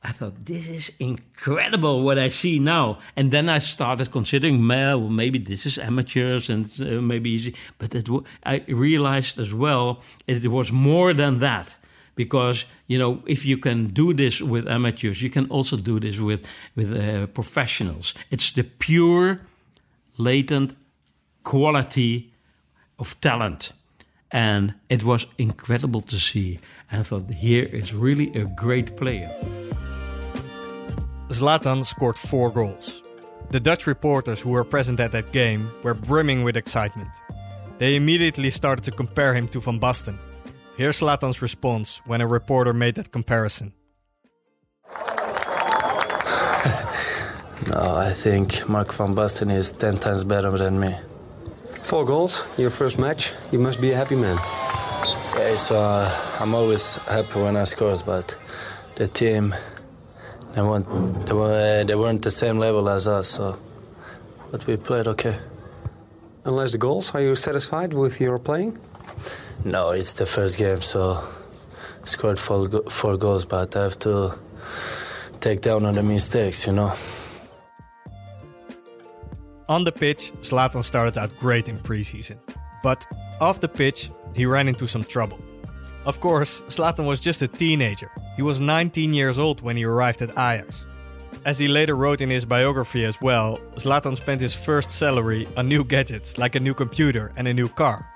I 0.06 0.12
thought 0.12 0.46
this 0.46 0.68
is 0.68 0.92
incredible 1.00 2.04
what 2.04 2.18
I 2.18 2.28
see 2.28 2.60
now, 2.60 3.00
and 3.16 3.32
then 3.32 3.48
I 3.48 3.60
started 3.60 4.12
considering, 4.12 4.68
well, 4.68 5.08
maybe 5.08 5.40
this 5.40 5.66
is 5.66 5.78
amateurs 5.78 6.50
and 6.50 6.66
uh, 6.82 7.02
maybe 7.02 7.30
easy. 7.30 7.56
But 7.78 7.96
it, 7.96 8.10
I 8.46 8.66
realized 8.68 9.40
as 9.40 9.54
well 9.54 10.02
it 10.28 10.46
was 10.48 10.74
more 10.74 11.14
than 11.14 11.40
that 11.40 11.78
because 12.16 12.66
you 12.88 13.00
know 13.00 13.22
if 13.26 13.46
you 13.46 13.58
can 13.58 13.88
do 13.94 14.14
this 14.14 14.42
with 14.42 14.68
amateurs 14.68 15.22
you 15.22 15.30
can 15.30 15.50
also 15.50 15.78
do 15.78 16.00
this 16.00 16.20
with 16.20 16.46
with 16.76 16.92
uh, 16.92 17.26
professionals 17.28 18.14
it's 18.30 18.52
the 18.52 18.64
pure 18.64 19.40
latent 20.18 20.76
quality 21.44 22.34
of 23.00 23.20
talent. 23.22 23.74
And 24.32 24.74
it 24.90 25.04
was 25.04 25.28
incredible 25.38 26.02
to 26.02 26.20
see. 26.20 26.60
And 26.90 27.02
I 27.02 27.04
thought, 27.04 27.30
here 27.30 27.66
is 27.66 27.94
really 27.94 28.34
a 28.34 28.46
great 28.46 28.98
player. 28.98 29.30
Zlatan 31.30 31.86
scored 31.86 32.18
four 32.18 32.52
goals. 32.52 33.02
The 33.52 33.60
Dutch 33.60 33.86
reporters 33.86 34.42
who 34.42 34.50
were 34.50 34.64
present 34.64 35.00
at 35.00 35.12
that 35.12 35.32
game 35.32 35.70
were 35.84 35.94
brimming 35.94 36.44
with 36.44 36.58
excitement. 36.58 37.10
They 37.78 37.96
immediately 37.96 38.50
started 38.50 38.84
to 38.86 38.92
compare 38.92 39.34
him 39.34 39.48
to 39.50 39.60
Van 39.60 39.80
Basten. 39.80 40.18
Here's 40.78 41.00
Zlatan's 41.00 41.42
response 41.42 42.02
when 42.06 42.22
a 42.22 42.28
reporter 42.28 42.74
made 42.74 42.96
that 42.96 43.12
comparison. 43.12 43.74
No, 47.68 47.96
I 47.96 48.12
think 48.12 48.68
Mark 48.68 48.92
van 48.94 49.16
Basten 49.16 49.50
is 49.50 49.72
10 49.72 49.98
times 49.98 50.24
better 50.24 50.52
than 50.52 50.80
me. 50.80 50.96
Four 51.84 52.04
goals, 52.06 52.46
your 52.58 52.70
first 52.70 53.00
match. 53.00 53.32
You 53.52 53.60
must 53.60 53.80
be 53.80 53.92
a 53.92 53.96
happy 53.96 54.16
man. 54.16 54.38
Yeah, 55.38 55.56
so 55.58 55.80
uh, 55.80 56.12
I'm 56.40 56.54
always 56.56 56.96
happy 56.96 57.40
when 57.40 57.56
I 57.56 57.64
score, 57.64 57.96
but 58.06 58.36
the 58.96 59.08
team, 59.08 59.56
they 60.56 60.62
weren't, 60.62 60.88
they, 61.26 61.34
were, 61.34 61.84
they 61.86 61.96
weren't 61.96 62.24
the 62.24 62.32
same 62.32 62.60
level 62.60 62.90
as 62.90 63.08
us, 63.08 63.30
so. 63.30 63.58
But 64.52 64.68
we 64.68 64.76
played 64.76 65.08
okay. 65.08 65.38
Unless 66.46 66.74
the 66.74 66.78
goals, 66.78 67.16
are 67.16 67.22
you 67.22 67.36
satisfied 67.36 67.94
with 67.94 68.20
your 68.20 68.40
playing? 68.40 68.78
No, 69.64 69.92
it's 69.92 70.14
the 70.14 70.26
first 70.26 70.58
game, 70.58 70.82
so 70.82 71.24
I 72.04 72.08
scored 72.08 72.40
four, 72.40 72.68
four 72.90 73.16
goals, 73.16 73.46
but 73.46 73.76
I 73.76 73.84
have 73.84 74.00
to 74.00 74.38
take 75.40 75.62
down 75.62 75.86
on 75.86 75.96
the 75.96 76.04
mistakes, 76.04 76.68
you 76.68 76.74
know. 76.74 76.92
On 79.70 79.86
the 79.86 79.92
pitch, 79.92 80.34
Zlatan 80.42 80.84
started 80.84 81.18
out 81.18 81.36
great 81.38 81.70
in 81.70 81.80
preseason. 81.80 82.38
But 82.84 83.06
off 83.40 83.62
the 83.62 83.70
pitch, 83.70 84.10
he 84.36 84.46
ran 84.46 84.68
into 84.68 84.88
some 84.88 85.06
trouble. 85.06 85.40
Of 86.06 86.20
course, 86.20 86.62
Zlatan 86.68 87.08
was 87.08 87.22
just 87.22 87.42
a 87.42 87.48
teenager. 87.48 88.12
He 88.36 88.42
was 88.42 88.60
19 88.60 89.14
years 89.14 89.40
old 89.40 89.62
when 89.62 89.78
he 89.78 89.86
arrived 89.86 90.22
at 90.22 90.32
Ajax. 90.32 90.86
As 91.46 91.60
he 91.60 91.68
later 91.68 91.96
wrote 91.96 92.20
in 92.20 92.30
his 92.30 92.46
biography 92.46 93.06
as 93.06 93.22
well, 93.22 93.60
Zlatan 93.76 94.18
spent 94.18 94.42
his 94.42 94.54
first 94.54 94.92
salary 94.92 95.48
on 95.56 95.70
new 95.70 95.86
gadgets 95.86 96.38
like 96.38 96.56
a 96.56 96.60
new 96.60 96.74
computer 96.74 97.32
and 97.38 97.48
a 97.48 97.54
new 97.54 97.70
car. 97.70 98.10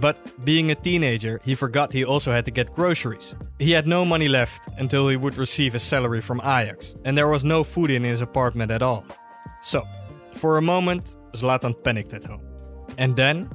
But 0.00 0.44
being 0.44 0.70
a 0.70 0.76
teenager, 0.76 1.40
he 1.44 1.54
forgot 1.54 1.92
he 1.92 2.04
also 2.04 2.30
had 2.30 2.44
to 2.44 2.50
get 2.52 2.72
groceries. 2.72 3.34
He 3.58 3.72
had 3.72 3.86
no 3.86 4.04
money 4.04 4.28
left 4.28 4.68
until 4.78 5.08
he 5.08 5.16
would 5.16 5.36
receive 5.36 5.72
his 5.72 5.82
salary 5.82 6.20
from 6.20 6.40
Ajax, 6.40 6.96
and 7.04 7.18
there 7.18 7.28
was 7.28 7.44
no 7.44 7.64
food 7.64 7.90
in 7.90 8.04
his 8.04 8.20
apartment 8.20 8.70
at 8.70 8.82
all. 8.82 9.04
So, 9.60 9.82
for 10.34 10.56
a 10.56 10.62
moment, 10.62 11.16
Zlatan 11.32 11.74
panicked 11.82 12.14
at 12.14 12.24
home. 12.24 12.42
And 12.96 13.16
then, 13.16 13.50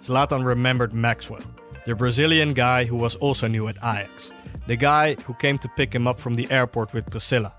Zlatan 0.00 0.44
remembered 0.44 0.92
Maxwell, 0.92 1.42
the 1.84 1.94
Brazilian 1.94 2.54
guy 2.54 2.84
who 2.84 2.96
was 2.96 3.16
also 3.16 3.48
new 3.48 3.68
at 3.68 3.76
Ajax, 3.78 4.32
the 4.66 4.76
guy 4.76 5.14
who 5.26 5.34
came 5.34 5.58
to 5.58 5.68
pick 5.76 5.94
him 5.94 6.06
up 6.06 6.18
from 6.18 6.34
the 6.34 6.50
airport 6.50 6.92
with 6.92 7.10
Priscilla. 7.10 7.54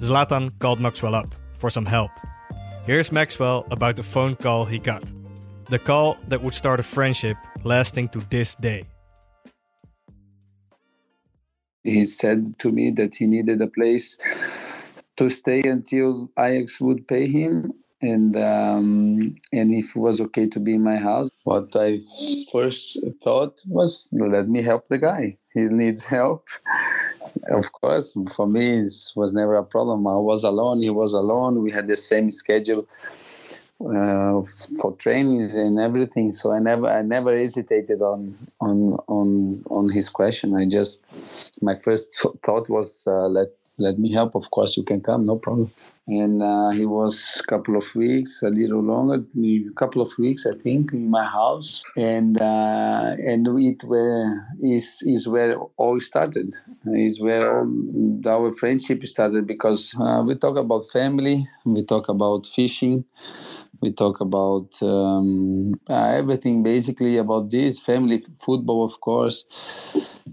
Zlatan 0.00 0.58
called 0.58 0.80
Maxwell 0.80 1.14
up 1.14 1.34
for 1.52 1.70
some 1.70 1.86
help. 1.86 2.10
Here's 2.86 3.12
Maxwell 3.12 3.66
about 3.70 3.96
the 3.96 4.02
phone 4.02 4.34
call 4.34 4.64
he 4.64 4.78
got. 4.78 5.04
The 5.68 5.78
call 5.78 6.16
that 6.28 6.42
would 6.42 6.54
start 6.54 6.80
a 6.80 6.82
friendship 6.82 7.36
lasting 7.62 8.08
to 8.10 8.20
this 8.30 8.54
day. 8.54 8.84
He 11.84 12.04
said 12.04 12.58
to 12.58 12.72
me 12.72 12.90
that 12.92 13.14
he 13.14 13.26
needed 13.26 13.60
a 13.62 13.66
place 13.66 14.16
to 15.20 15.28
stay 15.28 15.60
until 15.64 16.30
Ajax 16.38 16.80
would 16.80 17.06
pay 17.06 17.28
him 17.28 17.74
and 18.00 18.34
um, 18.36 19.36
and 19.52 19.70
if 19.70 19.94
it 19.94 20.00
was 20.06 20.18
okay 20.18 20.46
to 20.48 20.58
be 20.58 20.74
in 20.74 20.82
my 20.82 20.96
house. 20.96 21.28
What 21.44 21.76
I 21.76 21.98
first 22.50 22.98
thought 23.22 23.60
was, 23.68 24.08
let 24.12 24.48
me 24.48 24.62
help 24.62 24.88
the 24.88 24.96
guy. 24.96 25.36
He 25.54 25.60
needs 25.60 26.04
help. 26.04 26.48
Of 27.48 27.70
course, 27.72 28.16
for 28.34 28.46
me, 28.46 28.80
it 28.80 28.92
was 29.14 29.32
never 29.34 29.54
a 29.54 29.64
problem. 29.64 30.06
I 30.06 30.16
was 30.16 30.42
alone. 30.42 30.82
He 30.82 30.90
was 30.90 31.12
alone. 31.12 31.62
We 31.62 31.70
had 31.70 31.86
the 31.86 31.94
same 31.94 32.28
schedule 32.30 32.88
uh, 33.80 34.42
for 34.80 34.96
trainings 34.98 35.54
and 35.54 35.78
everything. 35.78 36.32
So 36.32 36.50
I 36.50 36.58
never, 36.58 36.88
I 36.88 37.02
never 37.02 37.38
hesitated 37.38 38.02
on 38.02 38.36
on 38.60 38.78
on 39.06 39.62
on 39.70 39.90
his 39.90 40.08
question. 40.08 40.56
I 40.56 40.64
just, 40.66 41.04
my 41.60 41.76
first 41.76 42.06
thought 42.42 42.68
was, 42.68 43.04
uh, 43.06 43.28
let 43.28 43.48
let 43.78 43.98
me 43.98 44.12
help. 44.12 44.34
Of 44.34 44.50
course, 44.50 44.76
you 44.76 44.84
can 44.84 45.00
come, 45.00 45.26
no 45.26 45.36
problem. 45.36 45.72
And 46.10 46.42
uh, 46.42 46.70
he 46.70 46.86
was 46.86 47.40
a 47.40 47.46
couple 47.46 47.76
of 47.76 47.94
weeks, 47.94 48.42
a 48.42 48.48
little 48.48 48.82
longer, 48.82 49.22
a 49.38 49.74
couple 49.76 50.02
of 50.02 50.10
weeks, 50.18 50.44
I 50.44 50.56
think, 50.56 50.92
in 50.92 51.08
my 51.08 51.24
house. 51.24 51.84
And 51.96 52.40
uh, 52.40 53.14
and 53.30 53.46
it 53.60 53.84
where 53.84 54.48
is 54.60 55.02
is 55.02 55.28
where 55.28 55.56
all 55.76 56.00
started. 56.00 56.50
Is 56.86 57.20
where 57.20 57.60
all, 57.60 57.70
our 58.26 58.54
friendship 58.56 59.06
started 59.06 59.46
because 59.46 59.94
uh, 60.00 60.22
we 60.26 60.34
talk 60.36 60.56
about 60.56 60.90
family, 60.90 61.46
we 61.64 61.84
talk 61.84 62.08
about 62.08 62.46
fishing 62.46 63.04
we 63.80 63.92
talk 63.92 64.20
about 64.20 64.68
um, 64.82 65.72
uh, 65.88 66.10
everything 66.20 66.62
basically 66.62 67.16
about 67.16 67.50
this 67.50 67.80
family 67.80 68.24
football 68.40 68.84
of 68.84 69.00
course 69.00 69.44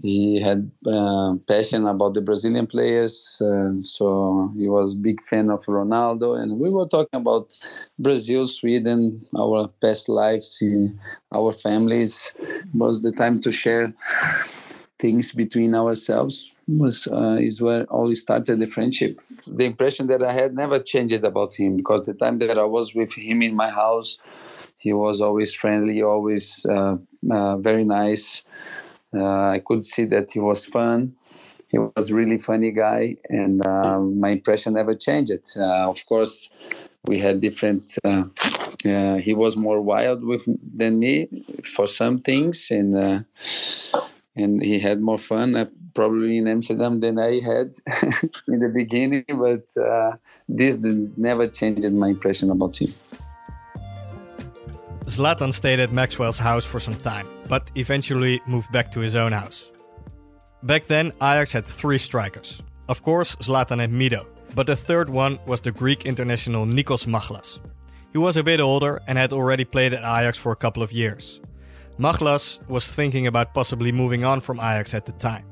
he 0.02 0.40
had 0.40 0.70
uh, 0.86 1.34
passion 1.46 1.86
about 1.86 2.14
the 2.14 2.20
brazilian 2.20 2.66
players 2.66 3.40
uh, 3.40 3.70
so 3.82 4.52
he 4.56 4.68
was 4.68 4.94
big 4.94 5.22
fan 5.24 5.50
of 5.50 5.66
ronaldo 5.68 6.40
and 6.40 6.58
we 6.58 6.70
were 6.70 6.88
talking 6.88 7.20
about 7.20 7.56
brazil 7.98 8.46
sweden 8.46 9.20
our 9.36 9.68
past 9.80 10.08
lives 10.08 10.62
our 11.32 11.52
families 11.52 12.34
it 12.40 12.74
was 12.74 13.02
the 13.02 13.12
time 13.12 13.40
to 13.40 13.52
share 13.52 13.92
things 14.98 15.32
between 15.32 15.74
ourselves 15.74 16.50
was 16.68 17.06
uh, 17.08 17.38
is 17.40 17.60
where 17.60 17.84
all 17.84 18.14
started 18.14 18.60
the 18.60 18.66
friendship. 18.66 19.18
The 19.46 19.64
impression 19.64 20.06
that 20.08 20.22
I 20.22 20.32
had 20.32 20.54
never 20.54 20.78
changed 20.78 21.24
about 21.24 21.54
him 21.54 21.76
because 21.76 22.02
the 22.04 22.14
time 22.14 22.38
that 22.40 22.58
I 22.58 22.64
was 22.64 22.94
with 22.94 23.12
him 23.12 23.42
in 23.42 23.54
my 23.56 23.70
house, 23.70 24.18
he 24.76 24.92
was 24.92 25.20
always 25.20 25.54
friendly, 25.54 26.02
always 26.02 26.66
uh, 26.68 26.96
uh, 27.30 27.56
very 27.58 27.84
nice. 27.84 28.42
Uh, 29.14 29.24
I 29.24 29.62
could 29.64 29.84
see 29.84 30.04
that 30.06 30.30
he 30.30 30.40
was 30.40 30.66
fun. 30.66 31.14
He 31.68 31.78
was 31.78 32.10
really 32.10 32.38
funny 32.38 32.70
guy, 32.70 33.16
and 33.28 33.64
uh, 33.64 34.00
my 34.00 34.30
impression 34.30 34.74
never 34.74 34.94
changed. 34.94 35.32
Uh, 35.56 35.90
of 35.90 36.04
course, 36.06 36.48
we 37.06 37.18
had 37.18 37.40
different. 37.40 37.98
he 39.26 39.34
was 39.34 39.56
more 39.56 39.80
wild 39.80 40.24
with 40.24 40.44
than 40.78 40.98
me 40.98 41.28
for 41.74 41.86
some 41.86 42.20
things, 42.20 42.68
and 42.70 43.24
and 44.38 44.62
he 44.62 44.78
had 44.78 45.00
more 45.00 45.18
fun 45.18 45.56
uh, 45.56 45.66
probably 45.94 46.38
in 46.38 46.46
Amsterdam 46.46 47.00
than 47.00 47.18
I 47.18 47.40
had 47.40 47.68
in 48.52 48.60
the 48.60 48.70
beginning. 48.72 49.24
But 49.28 49.66
uh, 49.80 50.12
this 50.48 50.76
never 51.16 51.46
changed 51.48 51.92
my 51.92 52.08
impression 52.08 52.50
about 52.50 52.76
him. 52.80 52.94
Zlatan 55.04 55.52
stayed 55.52 55.80
at 55.80 55.90
Maxwell's 55.90 56.38
house 56.38 56.66
for 56.66 56.80
some 56.80 56.94
time, 56.96 57.26
but 57.48 57.70
eventually 57.76 58.40
moved 58.46 58.70
back 58.72 58.92
to 58.92 59.00
his 59.00 59.16
own 59.16 59.32
house. 59.32 59.70
Back 60.62 60.86
then, 60.86 61.12
Ajax 61.22 61.52
had 61.52 61.66
three 61.66 61.98
strikers. 61.98 62.62
Of 62.88 63.02
course, 63.02 63.36
Zlatan 63.36 63.82
and 63.82 63.92
Mido, 63.92 64.26
but 64.54 64.66
the 64.66 64.74
third 64.74 65.08
one 65.08 65.38
was 65.46 65.60
the 65.60 65.70
Greek 65.70 66.04
international 66.04 66.66
Nikos 66.66 67.06
Machlas. 67.06 67.60
He 68.12 68.18
was 68.18 68.36
a 68.36 68.42
bit 68.42 68.60
older 68.60 69.00
and 69.06 69.18
had 69.18 69.32
already 69.32 69.64
played 69.64 69.92
at 69.92 70.00
Ajax 70.00 70.38
for 70.38 70.50
a 70.50 70.56
couple 70.56 70.82
of 70.82 70.92
years. 70.92 71.40
Machlas 71.98 72.66
was 72.68 72.88
thinking 72.88 73.26
about 73.26 73.54
possibly 73.54 73.92
moving 73.92 74.24
on 74.24 74.40
from 74.40 74.58
Ajax 74.58 74.94
at 74.94 75.06
the 75.06 75.12
time. 75.12 75.44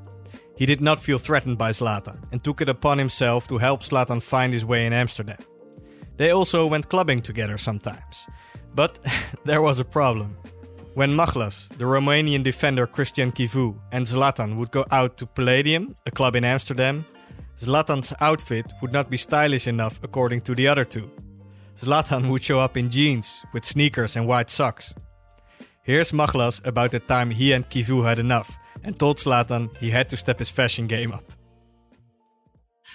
He 0.56 0.66
did 0.66 0.80
not 0.80 0.98
feel 0.98 1.18
threatened 1.18 1.58
by 1.58 1.70
Zlatan 1.70 2.22
and 2.32 2.42
took 2.42 2.60
it 2.60 2.68
upon 2.68 2.98
himself 2.98 3.46
to 3.48 3.58
help 3.58 3.82
Zlatan 3.82 4.22
find 4.22 4.52
his 4.52 4.64
way 4.64 4.86
in 4.86 4.92
Amsterdam. 4.92 5.38
They 6.16 6.30
also 6.30 6.66
went 6.66 6.88
clubbing 6.88 7.20
together 7.20 7.58
sometimes. 7.58 8.26
But 8.74 8.98
there 9.44 9.60
was 9.60 9.80
a 9.80 9.84
problem. 9.84 10.36
When 10.96 11.14
Machlas, 11.14 11.68
the 11.76 11.84
Romanian 11.84 12.42
defender 12.42 12.86
Cristian 12.86 13.30
Chivu, 13.30 13.76
and 13.92 14.06
Zlatan 14.06 14.56
would 14.56 14.70
go 14.70 14.86
out 14.90 15.18
to 15.18 15.26
Palladium, 15.26 15.94
a 16.06 16.10
club 16.10 16.34
in 16.36 16.42
Amsterdam, 16.42 17.04
Zlatan's 17.58 18.14
outfit 18.18 18.64
would 18.80 18.94
not 18.94 19.10
be 19.10 19.18
stylish 19.18 19.66
enough 19.66 20.00
according 20.02 20.40
to 20.40 20.54
the 20.54 20.66
other 20.66 20.86
two. 20.86 21.10
Zlatan 21.76 22.30
would 22.30 22.42
show 22.42 22.60
up 22.60 22.78
in 22.78 22.88
jeans 22.88 23.44
with 23.52 23.66
sneakers 23.66 24.16
and 24.16 24.26
white 24.26 24.48
socks. 24.48 24.94
Here's 25.82 26.12
Machlas 26.12 26.66
about 26.66 26.92
the 26.92 27.00
time 27.00 27.28
he 27.28 27.52
and 27.52 27.68
Kivu 27.68 28.02
had 28.02 28.18
enough 28.18 28.56
and 28.82 28.98
told 28.98 29.18
Zlatan 29.18 29.76
he 29.76 29.90
had 29.90 30.08
to 30.08 30.16
step 30.16 30.38
his 30.38 30.48
fashion 30.48 30.86
game 30.86 31.12
up. 31.12 31.24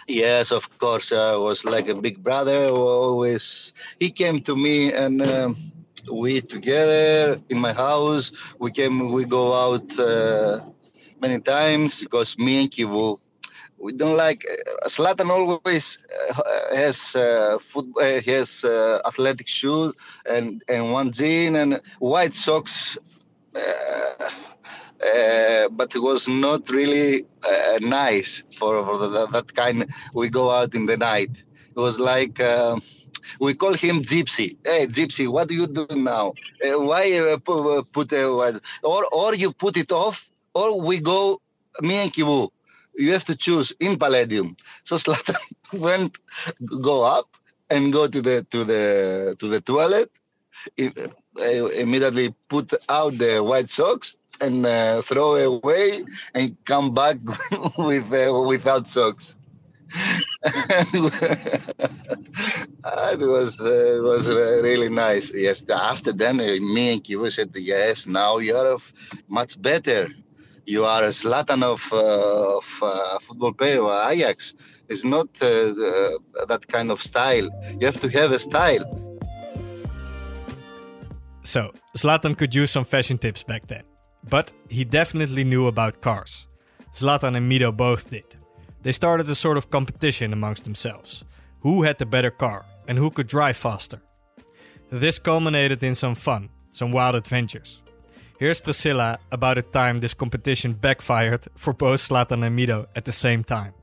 Yes, 0.08 0.52
of 0.52 0.68
course. 0.80 1.12
I 1.12 1.36
was 1.36 1.66
like 1.66 1.88
a 1.88 1.94
big 1.94 2.24
brother. 2.24 2.66
Always, 2.66 3.74
he 4.00 4.10
came 4.10 4.42
to 4.42 4.56
me 4.56 4.92
and 4.92 5.22
um, 5.22 5.71
we 6.12 6.42
together 6.42 7.42
in 7.50 7.60
my 7.60 7.74
house. 7.74 8.32
We 8.60 8.72
came, 8.72 9.12
we 9.12 9.26
go 9.26 9.54
out 9.54 10.00
uh, 10.00 10.62
many 11.20 11.40
times 11.40 12.00
because 12.00 12.38
me 12.38 12.62
and 12.62 12.72
Chivu 12.72 13.20
we 13.82 13.94
don't 13.94 14.16
like 14.16 14.46
uh, 14.50 14.88
Zlatan 14.88 15.30
always 15.30 15.98
uh, 16.30 16.76
has 16.76 17.16
uh, 17.16 17.58
foot, 17.60 17.88
uh, 18.00 18.22
has 18.22 18.64
uh, 18.64 19.02
athletic 19.06 19.48
shoes 19.48 19.94
and 20.26 20.64
and 20.68 20.92
one 20.92 21.12
jean 21.12 21.56
and 21.56 21.82
white 22.00 22.36
socks. 22.36 22.98
Uh, 23.56 24.30
but 25.72 25.96
it 25.96 26.00
was 26.00 26.28
not 26.28 26.70
really 26.70 27.26
nice 27.80 28.44
for, 28.56 28.86
for 28.86 28.98
the, 29.00 29.28
that 29.28 29.54
kind. 29.56 29.92
We 30.14 30.30
go 30.30 30.52
out 30.52 30.76
in 30.76 30.86
the 30.86 30.96
night. 30.96 31.32
It 31.76 31.76
was 31.76 32.00
like 32.00 32.40
we 33.40 33.54
call 33.54 33.74
him 33.74 34.04
Gypsy. 34.04 34.58
Hey, 34.64 34.88
Gypsy, 34.88 35.28
what 35.28 35.48
do 35.48 35.56
you 35.56 35.68
do 35.68 35.88
now? 35.92 36.34
why 36.62 37.38
put, 37.44 37.92
put 37.92 38.14
or 38.14 39.06
or 39.12 39.36
you 39.36 39.52
put 39.52 39.78
it 39.78 39.92
off, 39.92 40.28
or 40.54 40.82
we 40.82 41.00
go 41.00 41.42
me 41.82 41.96
and 41.96 42.14
Chivu 42.14 42.50
you 42.96 43.14
have 43.14 43.26
to 43.26 43.36
choose 43.36 43.74
in 43.80 43.98
Palladium. 43.98 44.56
So 44.84 44.96
Zlatan 45.04 45.38
went, 45.74 46.18
go 46.82 47.04
up 47.04 47.30
and 47.70 47.92
go 47.92 48.08
to 48.08 48.22
the 48.22 48.46
to 48.52 48.64
the 48.64 49.36
to 49.40 49.48
the 49.48 49.62
toilet. 49.62 50.12
It, 50.78 50.98
uh, 51.40 51.68
immediately 51.70 52.36
put 52.50 52.74
out 52.90 53.18
the 53.18 53.40
white 53.40 53.72
socks 53.72 54.18
and 54.42 54.66
uh, 54.66 55.02
throw 55.02 55.36
away 55.36 56.04
and 56.34 56.58
come 56.66 56.94
back 56.94 57.18
with 57.78 58.12
uh, 58.14 58.44
without 58.46 58.88
socks. 58.88 59.38
It 60.44 61.02
was 63.20 63.62
uh, 63.62 63.96
it 63.98 64.02
was 64.02 64.28
really 64.28 64.90
nice. 64.90 65.32
Yes, 65.34 65.64
after 65.70 66.12
then 66.12 66.40
uh, 66.40 66.58
me 66.60 66.94
and 66.94 67.04
Chivu 67.04 67.32
said, 67.32 67.52
"Yes, 67.56 68.08
now 68.08 68.40
you're 68.40 68.80
much 69.28 69.62
better 69.62 70.10
you 70.66 70.86
are 70.86 71.04
a 71.04 71.10
Zlatan 71.10 71.64
of, 71.64 71.82
uh, 71.92 72.58
of 72.58 72.66
uh, 72.82 73.20
football 73.20 73.54
player, 73.54 73.84
Ajax. 74.10 74.54
It's 74.90 75.04
not 75.04 75.28
uh, 75.42 75.74
the, 75.80 76.20
that 76.48 76.68
kind 76.68 76.92
of 76.92 77.02
style. 77.02 77.50
You 77.80 77.86
have 77.86 78.00
to 78.02 78.10
have 78.10 78.32
a 78.32 78.40
style. 78.40 78.86
So, 81.44 81.72
Zlatan 81.98 82.38
could 82.38 82.54
use 82.54 82.72
some 82.72 82.86
fashion 82.86 83.18
tips 83.18 83.44
back 83.44 83.68
then. 83.68 83.84
But 84.30 84.54
he 84.70 84.86
definitely 84.86 85.44
knew 85.44 85.68
about 85.68 86.02
cars. 86.02 86.48
Zlatan 86.94 87.36
and 87.36 87.52
Mido 87.52 87.76
both 87.76 88.12
did. 88.12 88.36
They 88.84 88.92
started 88.92 89.30
a 89.30 89.36
sort 89.36 89.58
of 89.58 89.70
competition 89.70 90.34
amongst 90.34 90.64
themselves. 90.64 91.24
Who 91.62 91.84
had 91.84 92.00
the 92.00 92.06
better 92.06 92.32
car 92.32 92.66
and 92.88 92.98
who 92.98 93.12
could 93.12 93.28
drive 93.28 93.58
faster? 93.58 94.02
This 94.90 95.20
culminated 95.20 95.84
in 95.84 95.96
some 95.96 96.16
fun, 96.16 96.50
some 96.72 96.92
wild 96.92 97.16
adventures. 97.16 97.82
Here's 98.40 98.60
Priscilla 98.60 99.20
about 99.32 99.60
a 99.60 99.62
time 99.62 100.00
this 100.00 100.16
competition 100.16 100.74
backfired 100.74 101.46
for 101.56 101.74
both 101.74 102.00
Zlatan 102.00 102.44
and 102.44 102.58
Mido 102.58 102.88
at 102.96 103.06
the 103.06 103.12
same 103.12 103.44
time. 103.44 103.74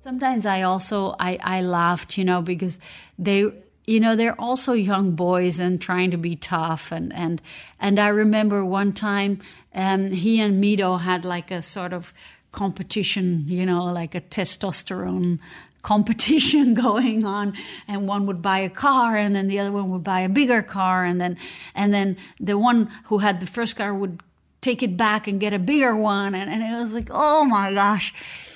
Sometimes 0.00 0.46
I 0.46 0.62
also 0.62 1.14
I, 1.20 1.38
I 1.42 1.60
laughed, 1.60 2.16
you 2.16 2.24
know, 2.24 2.40
because 2.40 2.80
they 3.18 3.52
you 3.86 4.00
know 4.00 4.16
they're 4.16 4.40
also 4.40 4.72
young 4.72 5.12
boys 5.12 5.60
and 5.60 5.80
trying 5.80 6.10
to 6.10 6.16
be 6.16 6.36
tough 6.36 6.90
and 6.90 7.12
and 7.12 7.42
and 7.78 7.98
I 7.98 8.08
remember 8.08 8.64
one 8.64 8.92
time 8.92 9.40
um, 9.74 10.10
he 10.10 10.40
and 10.40 10.62
Mido 10.62 10.98
had 11.00 11.24
like 11.24 11.50
a 11.50 11.60
sort 11.60 11.92
of 11.92 12.14
competition, 12.56 13.44
you 13.46 13.66
know, 13.66 13.84
like 13.84 14.14
a 14.14 14.20
testosterone 14.20 15.38
competition 15.82 16.74
going 16.86 17.24
on. 17.24 17.52
And 17.86 18.08
one 18.08 18.26
would 18.26 18.40
buy 18.40 18.60
a 18.60 18.70
car 18.70 19.14
and 19.14 19.36
then 19.36 19.46
the 19.46 19.60
other 19.60 19.70
one 19.70 19.88
would 19.90 20.02
buy 20.02 20.20
a 20.20 20.28
bigger 20.28 20.62
car 20.62 21.04
and 21.04 21.20
then 21.20 21.36
and 21.74 21.92
then 21.92 22.16
the 22.40 22.58
one 22.58 22.90
who 23.04 23.18
had 23.18 23.40
the 23.40 23.46
first 23.46 23.76
car 23.76 23.94
would 23.94 24.20
take 24.62 24.82
it 24.82 24.96
back 24.96 25.28
and 25.28 25.38
get 25.38 25.52
a 25.52 25.58
bigger 25.58 25.94
one. 25.94 26.34
And, 26.34 26.50
and 26.50 26.62
it 26.62 26.80
was 26.80 26.94
like 26.94 27.10
oh 27.12 27.44
my 27.44 27.72
gosh. 27.72 28.12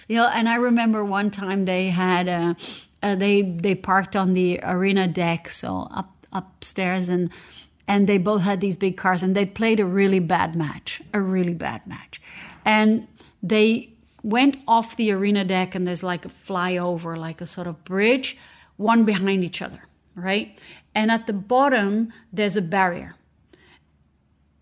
You 0.08 0.16
know 0.16 0.28
and 0.28 0.48
i 0.48 0.56
remember 0.56 1.04
one 1.04 1.30
time 1.30 1.66
they 1.66 1.90
had 1.90 2.26
a 2.26 2.56
uh, 3.02 3.14
they 3.14 3.42
they 3.42 3.74
parked 3.74 4.14
on 4.16 4.34
the 4.34 4.60
arena 4.62 5.08
deck, 5.08 5.48
so 5.50 5.88
up 5.90 6.10
upstairs, 6.32 7.08
and 7.08 7.30
and 7.88 8.06
they 8.06 8.18
both 8.18 8.42
had 8.42 8.60
these 8.60 8.76
big 8.76 8.96
cars, 8.96 9.22
and 9.22 9.34
they 9.34 9.46
played 9.46 9.80
a 9.80 9.86
really 9.86 10.20
bad 10.20 10.54
match, 10.54 11.00
a 11.14 11.20
really 11.20 11.54
bad 11.54 11.86
match, 11.86 12.20
and 12.64 13.06
they 13.42 13.94
went 14.22 14.58
off 14.68 14.96
the 14.96 15.10
arena 15.12 15.44
deck, 15.44 15.74
and 15.74 15.86
there's 15.86 16.02
like 16.02 16.24
a 16.24 16.28
flyover, 16.28 17.16
like 17.16 17.40
a 17.40 17.46
sort 17.46 17.66
of 17.66 17.84
bridge, 17.84 18.36
one 18.76 19.04
behind 19.04 19.44
each 19.44 19.62
other, 19.62 19.82
right? 20.14 20.58
And 20.94 21.10
at 21.10 21.26
the 21.26 21.32
bottom, 21.32 22.12
there's 22.32 22.56
a 22.56 22.62
barrier. 22.62 23.14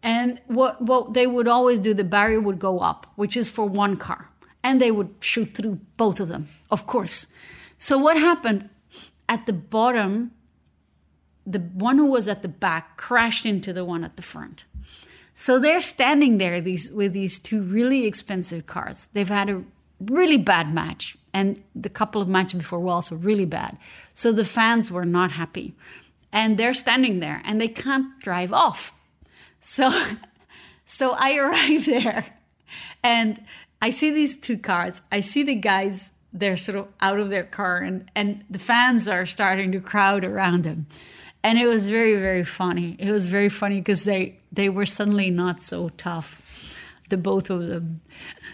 And 0.02 0.40
what, 0.46 0.80
what 0.80 1.14
they 1.14 1.26
would 1.26 1.48
always 1.48 1.80
do, 1.80 1.92
the 1.92 2.04
barrier 2.04 2.40
would 2.40 2.58
go 2.58 2.80
up, 2.80 3.12
which 3.16 3.36
is 3.36 3.50
for 3.50 3.66
one 3.66 3.96
car. 3.96 4.30
And 4.62 4.80
they 4.80 4.90
would 4.90 5.14
shoot 5.20 5.54
through 5.54 5.80
both 5.96 6.20
of 6.20 6.28
them, 6.28 6.48
of 6.70 6.86
course. 6.86 7.28
So 7.78 7.98
what 7.98 8.16
happened 8.16 8.68
at 9.28 9.46
the 9.46 9.52
bottom, 9.52 10.32
the 11.46 11.60
one 11.60 11.98
who 11.98 12.10
was 12.10 12.28
at 12.28 12.42
the 12.42 12.48
back 12.48 12.96
crashed 12.96 13.46
into 13.46 13.72
the 13.72 13.84
one 13.84 14.04
at 14.04 14.16
the 14.16 14.22
front. 14.22 14.64
So 15.40 15.61
they're 15.61 15.81
standing 15.81 16.38
there 16.38 16.61
these, 16.61 16.90
with 16.90 17.12
these 17.12 17.38
two 17.38 17.62
really 17.62 18.07
expensive 18.07 18.66
cars. 18.66 19.09
They've 19.12 19.29
had 19.29 19.48
a 19.48 19.62
really 20.01 20.37
bad 20.37 20.74
match, 20.74 21.16
and 21.33 21.62
the 21.77 21.88
couple 21.88 22.20
of 22.20 22.27
matches 22.27 22.55
before 22.55 22.81
were 22.81 22.90
also 22.90 23.14
really 23.14 23.44
bad. 23.44 23.79
So 24.14 24.33
the 24.33 24.44
fans 24.44 24.90
were 24.90 25.05
not 25.05 25.31
happy. 25.31 25.77
And 26.33 26.59
they're 26.59 26.74
standing 26.74 27.20
there 27.20 27.40
and 27.44 27.61
they 27.61 27.68
can't 27.68 28.18
drive 28.18 28.53
off. 28.53 28.92
So, 29.61 29.92
so 30.87 31.12
I 31.12 31.37
arrive 31.37 31.87
there 31.87 32.35
and 33.05 33.40
I 33.81 33.90
see 33.90 34.11
these 34.11 34.35
two 34.35 34.59
cars. 34.59 35.03
I 35.12 35.20
see 35.20 35.44
the 35.44 35.55
guys, 35.55 36.14
they're 36.33 36.57
sort 36.57 36.79
of 36.79 36.88
out 37.01 37.20
of 37.20 37.31
their 37.31 37.44
car 37.44 37.79
and, 37.79 38.11
and 38.16 38.44
the 38.51 38.59
fans 38.59 39.07
are 39.09 39.24
starting 39.24 39.70
to 39.70 39.81
crowd 39.81 40.24
around 40.24 40.64
them. 40.64 40.88
And 41.48 41.58
it 41.58 41.66
was 41.66 41.87
very, 41.87 42.14
very 42.14 42.44
funny. 42.44 42.94
It 42.98 43.11
was 43.11 43.24
very 43.24 43.48
funny 43.48 43.76
because 43.76 44.04
they, 44.04 44.37
they 44.52 44.68
were 44.68 44.84
suddenly 44.84 45.30
not 45.30 45.62
so 45.62 45.88
tough 45.96 46.42
the 47.09 47.16
both 47.16 47.51
of 47.51 47.66
them. 47.66 48.01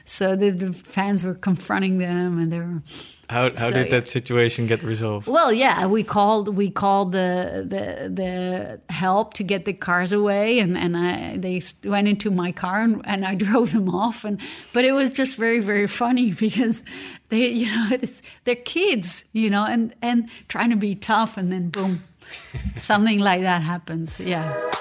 So 0.05 0.37
the, 0.37 0.51
the 0.51 0.73
fans 0.73 1.25
were 1.25 1.35
confronting 1.35 1.99
them, 1.99 2.39
and 2.39 2.53
they 2.53 2.59
were. 2.59 2.83
How, 3.31 3.49
how 3.51 3.71
so, 3.71 3.73
did 3.73 3.91
that 3.91 4.07
situation 4.07 4.67
get 4.67 4.83
resolved? 4.83 5.27
Well, 5.27 5.53
yeah, 5.53 5.87
we 5.87 6.05
called 6.05 6.49
we 6.49 6.71
called 6.71 7.13
the 7.13 7.65
the 7.67 8.11
the 8.11 8.81
help 8.93 9.35
to 9.35 9.43
get 9.43 9.65
the 9.65 9.73
cars 9.73 10.13
away, 10.13 10.59
and 10.59 10.77
and 10.77 10.97
I, 10.97 11.37
they 11.39 11.61
went 11.85 12.07
into 12.07 12.31
my 12.31 12.53
car 12.53 12.83
and, 12.83 13.01
and 13.05 13.25
I 13.25 13.35
drove 13.47 13.73
them 13.73 13.89
off, 13.89 14.25
and 14.25 14.41
but 14.73 14.85
it 14.85 14.93
was 14.93 15.11
just 15.11 15.37
very 15.37 15.61
very 15.61 15.87
funny 15.87 16.33
because 16.47 16.83
they 17.31 17.49
you 17.49 17.67
know 17.67 17.89
it's 17.93 18.21
they're 18.45 18.57
kids 18.57 19.25
you 19.33 19.49
know 19.49 19.65
and 19.65 19.95
and 20.03 20.29
trying 20.49 20.71
to 20.71 20.77
be 20.77 20.95
tough, 20.95 21.37
and 21.37 21.51
then 21.51 21.71
boom, 21.71 22.05
something 22.77 23.21
like 23.21 23.41
that 23.41 23.63
happens. 23.63 24.21
Yeah. 24.21 24.74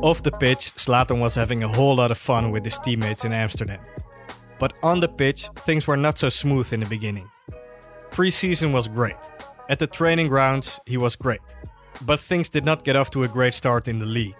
Off 0.00 0.22
the 0.22 0.30
pitch, 0.30 0.72
Zlatan 0.76 1.20
was 1.20 1.34
having 1.34 1.64
a 1.64 1.68
whole 1.68 1.96
lot 1.96 2.12
of 2.12 2.18
fun 2.18 2.52
with 2.52 2.64
his 2.64 2.78
teammates 2.78 3.24
in 3.24 3.32
Amsterdam. 3.32 3.80
But 4.60 4.74
on 4.80 5.00
the 5.00 5.08
pitch, 5.08 5.48
things 5.56 5.88
were 5.88 5.96
not 5.96 6.18
so 6.18 6.28
smooth 6.28 6.72
in 6.72 6.80
the 6.80 6.86
beginning. 6.86 7.28
Pre-season 8.12 8.72
was 8.72 8.86
great. 8.86 9.16
At 9.68 9.80
the 9.80 9.88
training 9.88 10.28
grounds, 10.28 10.78
he 10.86 10.96
was 10.96 11.16
great. 11.16 11.40
But 12.02 12.20
things 12.20 12.48
did 12.48 12.64
not 12.64 12.84
get 12.84 12.94
off 12.94 13.10
to 13.10 13.24
a 13.24 13.28
great 13.28 13.54
start 13.54 13.88
in 13.88 13.98
the 13.98 14.06
league. 14.06 14.36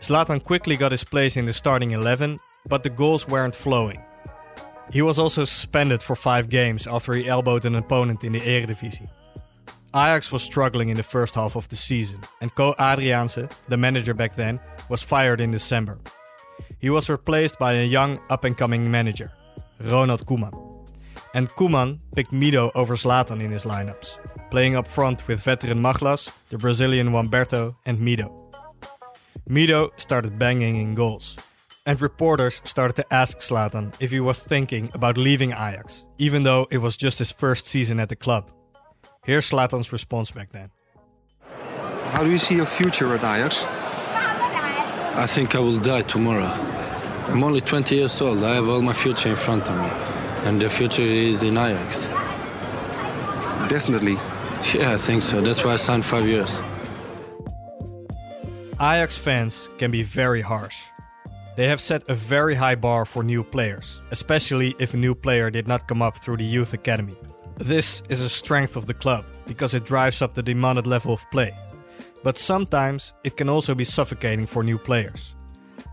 Zlatan 0.00 0.42
quickly 0.42 0.76
got 0.76 0.92
his 0.92 1.02
place 1.02 1.36
in 1.36 1.46
the 1.46 1.52
starting 1.52 1.90
11, 1.90 2.38
but 2.68 2.84
the 2.84 2.90
goals 2.90 3.26
weren't 3.26 3.56
flowing. 3.56 4.00
He 4.92 5.02
was 5.02 5.18
also 5.18 5.44
suspended 5.44 6.04
for 6.04 6.14
5 6.14 6.48
games 6.48 6.86
after 6.86 7.14
he 7.14 7.28
elbowed 7.28 7.64
an 7.64 7.74
opponent 7.74 8.22
in 8.22 8.32
the 8.32 8.40
Eredivisie. 8.40 9.10
Ajax 9.94 10.32
was 10.32 10.42
struggling 10.42 10.88
in 10.88 10.96
the 10.96 11.04
first 11.04 11.36
half 11.36 11.54
of 11.54 11.68
the 11.68 11.76
season, 11.76 12.20
and 12.40 12.52
Co 12.56 12.74
Adriaanse, 12.80 13.48
the 13.68 13.76
manager 13.76 14.12
back 14.12 14.34
then, 14.34 14.58
was 14.88 15.04
fired 15.04 15.40
in 15.40 15.52
December. 15.52 16.00
He 16.80 16.90
was 16.90 17.08
replaced 17.08 17.60
by 17.60 17.74
a 17.74 17.84
young 17.84 18.20
up 18.28 18.42
and 18.42 18.58
coming 18.58 18.90
manager, 18.90 19.30
Ronald 19.80 20.26
Koeman. 20.26 20.52
And 21.32 21.48
Koeman 21.50 22.00
picked 22.16 22.32
Mido 22.32 22.72
over 22.74 22.96
Zlatan 22.96 23.40
in 23.40 23.52
his 23.52 23.64
lineups, 23.64 24.18
playing 24.50 24.74
up 24.74 24.88
front 24.88 25.28
with 25.28 25.44
veteran 25.44 25.80
Machlas, 25.80 26.32
the 26.48 26.58
Brazilian 26.58 27.12
Wamberto, 27.12 27.76
and 27.86 27.98
Mido. 27.98 28.32
Mido 29.48 29.90
started 29.96 30.40
banging 30.40 30.74
in 30.74 30.96
goals, 30.96 31.38
and 31.86 32.00
reporters 32.00 32.60
started 32.64 32.96
to 32.96 33.14
ask 33.14 33.38
Zlatan 33.38 33.94
if 34.00 34.10
he 34.10 34.18
was 34.18 34.40
thinking 34.40 34.90
about 34.92 35.16
leaving 35.16 35.52
Ajax, 35.52 36.04
even 36.18 36.42
though 36.42 36.66
it 36.72 36.78
was 36.78 36.96
just 36.96 37.20
his 37.20 37.30
first 37.30 37.68
season 37.68 38.00
at 38.00 38.08
the 38.08 38.16
club. 38.16 38.50
Here's 39.24 39.50
Zlatan's 39.50 39.90
response 39.90 40.30
back 40.30 40.50
then. 40.50 40.70
How 42.12 42.22
do 42.22 42.30
you 42.30 42.38
see 42.38 42.56
your 42.56 42.66
future 42.66 43.14
at 43.14 43.24
Ajax? 43.24 43.64
I 45.16 45.26
think 45.26 45.54
I 45.54 45.60
will 45.60 45.78
die 45.78 46.02
tomorrow. 46.02 46.52
I'm 47.28 47.42
only 47.42 47.62
20 47.62 47.94
years 47.94 48.20
old. 48.20 48.44
I 48.44 48.54
have 48.54 48.68
all 48.68 48.82
my 48.82 48.92
future 48.92 49.30
in 49.30 49.36
front 49.36 49.68
of 49.70 49.76
me. 49.78 49.88
And 50.46 50.60
the 50.60 50.68
future 50.68 51.02
is 51.02 51.42
in 51.42 51.56
Ajax. 51.56 52.04
Definitely. 53.70 54.18
Yeah, 54.74 54.92
I 54.92 54.98
think 54.98 55.22
so. 55.22 55.40
That's 55.40 55.64
why 55.64 55.72
I 55.72 55.76
signed 55.76 56.04
five 56.04 56.28
years. 56.28 56.62
Ajax 58.74 59.16
fans 59.16 59.70
can 59.78 59.90
be 59.90 60.02
very 60.02 60.42
harsh. 60.42 60.84
They 61.56 61.68
have 61.68 61.80
set 61.80 62.02
a 62.10 62.14
very 62.14 62.56
high 62.56 62.74
bar 62.74 63.04
for 63.06 63.22
new 63.22 63.42
players, 63.42 64.02
especially 64.10 64.74
if 64.78 64.92
a 64.92 64.96
new 64.98 65.14
player 65.14 65.50
did 65.50 65.66
not 65.66 65.88
come 65.88 66.02
up 66.02 66.18
through 66.18 66.36
the 66.38 66.44
youth 66.44 66.74
academy. 66.74 67.16
This 67.58 68.02
is 68.08 68.20
a 68.20 68.28
strength 68.28 68.76
of 68.76 68.86
the 68.86 68.94
club 68.94 69.24
because 69.46 69.74
it 69.74 69.84
drives 69.84 70.22
up 70.22 70.34
the 70.34 70.42
demanded 70.42 70.88
level 70.88 71.12
of 71.12 71.30
play. 71.30 71.52
But 72.24 72.36
sometimes 72.36 73.14
it 73.22 73.36
can 73.36 73.48
also 73.48 73.74
be 73.74 73.84
suffocating 73.84 74.46
for 74.46 74.64
new 74.64 74.76
players. 74.76 75.36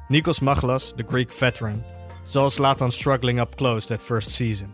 Nikos 0.10 0.41
Machlas, 0.41 0.95
the 0.97 1.04
Greek 1.04 1.32
veteran, 1.32 1.84
saw 2.24 2.47
Zlatan 2.50 2.91
struggling 2.91 3.39
up 3.39 3.58
close 3.58 3.86
that 3.88 4.02
first 4.02 4.32
season. 4.32 4.74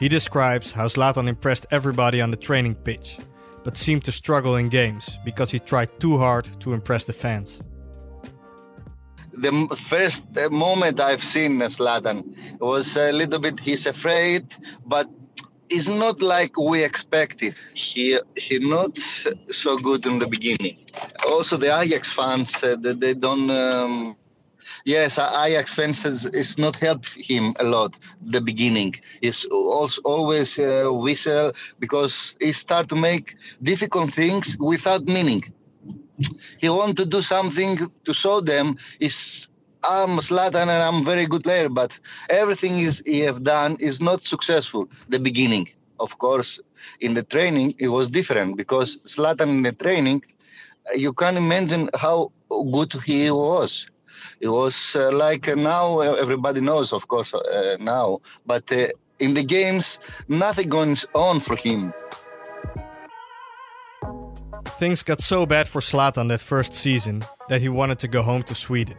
He 0.00 0.08
describes 0.08 0.72
how 0.72 0.86
Zlatan 0.86 1.28
impressed 1.28 1.66
everybody 1.70 2.20
on 2.20 2.30
the 2.30 2.36
training 2.36 2.74
pitch, 2.74 3.18
but 3.62 3.76
seemed 3.76 4.04
to 4.04 4.12
struggle 4.12 4.56
in 4.56 4.68
games 4.68 5.18
because 5.24 5.52
he 5.52 5.58
tried 5.58 6.00
too 6.00 6.18
hard 6.18 6.44
to 6.60 6.72
impress 6.72 7.04
the 7.04 7.12
fans. 7.12 7.62
The 9.32 9.76
first 9.88 10.24
uh, 10.36 10.48
moment 10.50 10.98
I've 10.98 11.22
seen 11.22 11.60
Zlatan 11.60 12.58
was 12.58 12.96
a 12.96 13.12
little 13.12 13.38
bit 13.38 13.60
he's 13.60 13.86
afraid, 13.86 14.46
but 14.84 15.08
is 15.70 15.88
not 15.88 16.20
like 16.20 16.58
we 16.58 16.84
expected. 16.84 17.54
He 17.74 18.18
he 18.36 18.58
not 18.58 18.98
so 19.50 19.78
good 19.78 20.06
in 20.06 20.18
the 20.18 20.26
beginning. 20.26 20.76
Also, 21.26 21.56
the 21.56 21.70
Ajax 21.80 22.10
fans 22.10 22.50
said 22.52 22.82
that 22.82 23.00
they 23.00 23.14
don't. 23.14 23.50
Um, 23.50 24.16
yes, 24.84 25.18
Ajax 25.18 25.74
fans 25.74 26.04
is, 26.04 26.26
is 26.26 26.58
not 26.58 26.76
help 26.76 27.06
him 27.06 27.54
a 27.58 27.64
lot. 27.64 27.94
The 28.20 28.40
beginning 28.40 28.96
is 29.22 29.44
also 29.44 30.02
always 30.02 30.58
uh, 30.58 30.88
whistle 30.90 31.52
because 31.78 32.36
he 32.40 32.52
start 32.52 32.88
to 32.88 32.96
make 32.96 33.36
difficult 33.62 34.12
things 34.12 34.56
without 34.58 35.04
meaning. 35.04 35.44
He 36.58 36.68
want 36.68 36.98
to 36.98 37.06
do 37.06 37.22
something 37.22 37.78
to 38.04 38.12
show 38.12 38.40
them 38.42 38.76
is 38.98 39.48
I'm 39.84 40.18
Zlatan 40.18 40.62
and 40.62 40.70
I'm 40.70 41.00
a 41.02 41.04
very 41.04 41.26
good 41.26 41.42
player, 41.42 41.68
but 41.68 41.98
everything 42.28 42.78
is 42.78 43.02
he 43.06 43.20
have 43.20 43.42
done 43.42 43.76
is 43.80 44.00
not 44.00 44.24
successful. 44.24 44.88
The 45.08 45.18
beginning, 45.18 45.68
of 45.98 46.18
course, 46.18 46.60
in 47.00 47.14
the 47.14 47.22
training 47.22 47.74
it 47.78 47.88
was 47.88 48.08
different 48.08 48.56
because 48.56 48.98
Zlatan 49.06 49.48
in 49.48 49.62
the 49.62 49.72
training, 49.72 50.22
you 50.94 51.12
can 51.12 51.36
imagine 51.36 51.88
how 51.94 52.32
good 52.72 52.92
he 53.04 53.30
was. 53.30 53.88
It 54.40 54.48
was 54.48 54.94
uh, 54.96 55.10
like 55.12 55.48
uh, 55.48 55.54
now 55.54 56.00
everybody 56.00 56.60
knows, 56.60 56.92
of 56.92 57.08
course, 57.08 57.32
uh, 57.32 57.76
now, 57.80 58.20
but 58.44 58.70
uh, 58.72 58.88
in 59.18 59.34
the 59.34 59.44
games 59.44 59.98
nothing 60.28 60.68
goes 60.68 61.06
on 61.14 61.40
for 61.40 61.56
him. 61.56 61.94
Things 64.78 65.02
got 65.02 65.20
so 65.20 65.46
bad 65.46 65.68
for 65.68 65.80
Zlatan 65.80 66.28
that 66.28 66.40
first 66.40 66.74
season 66.74 67.24
that 67.48 67.60
he 67.60 67.68
wanted 67.68 67.98
to 68.00 68.08
go 68.08 68.22
home 68.22 68.42
to 68.44 68.54
Sweden. 68.54 68.96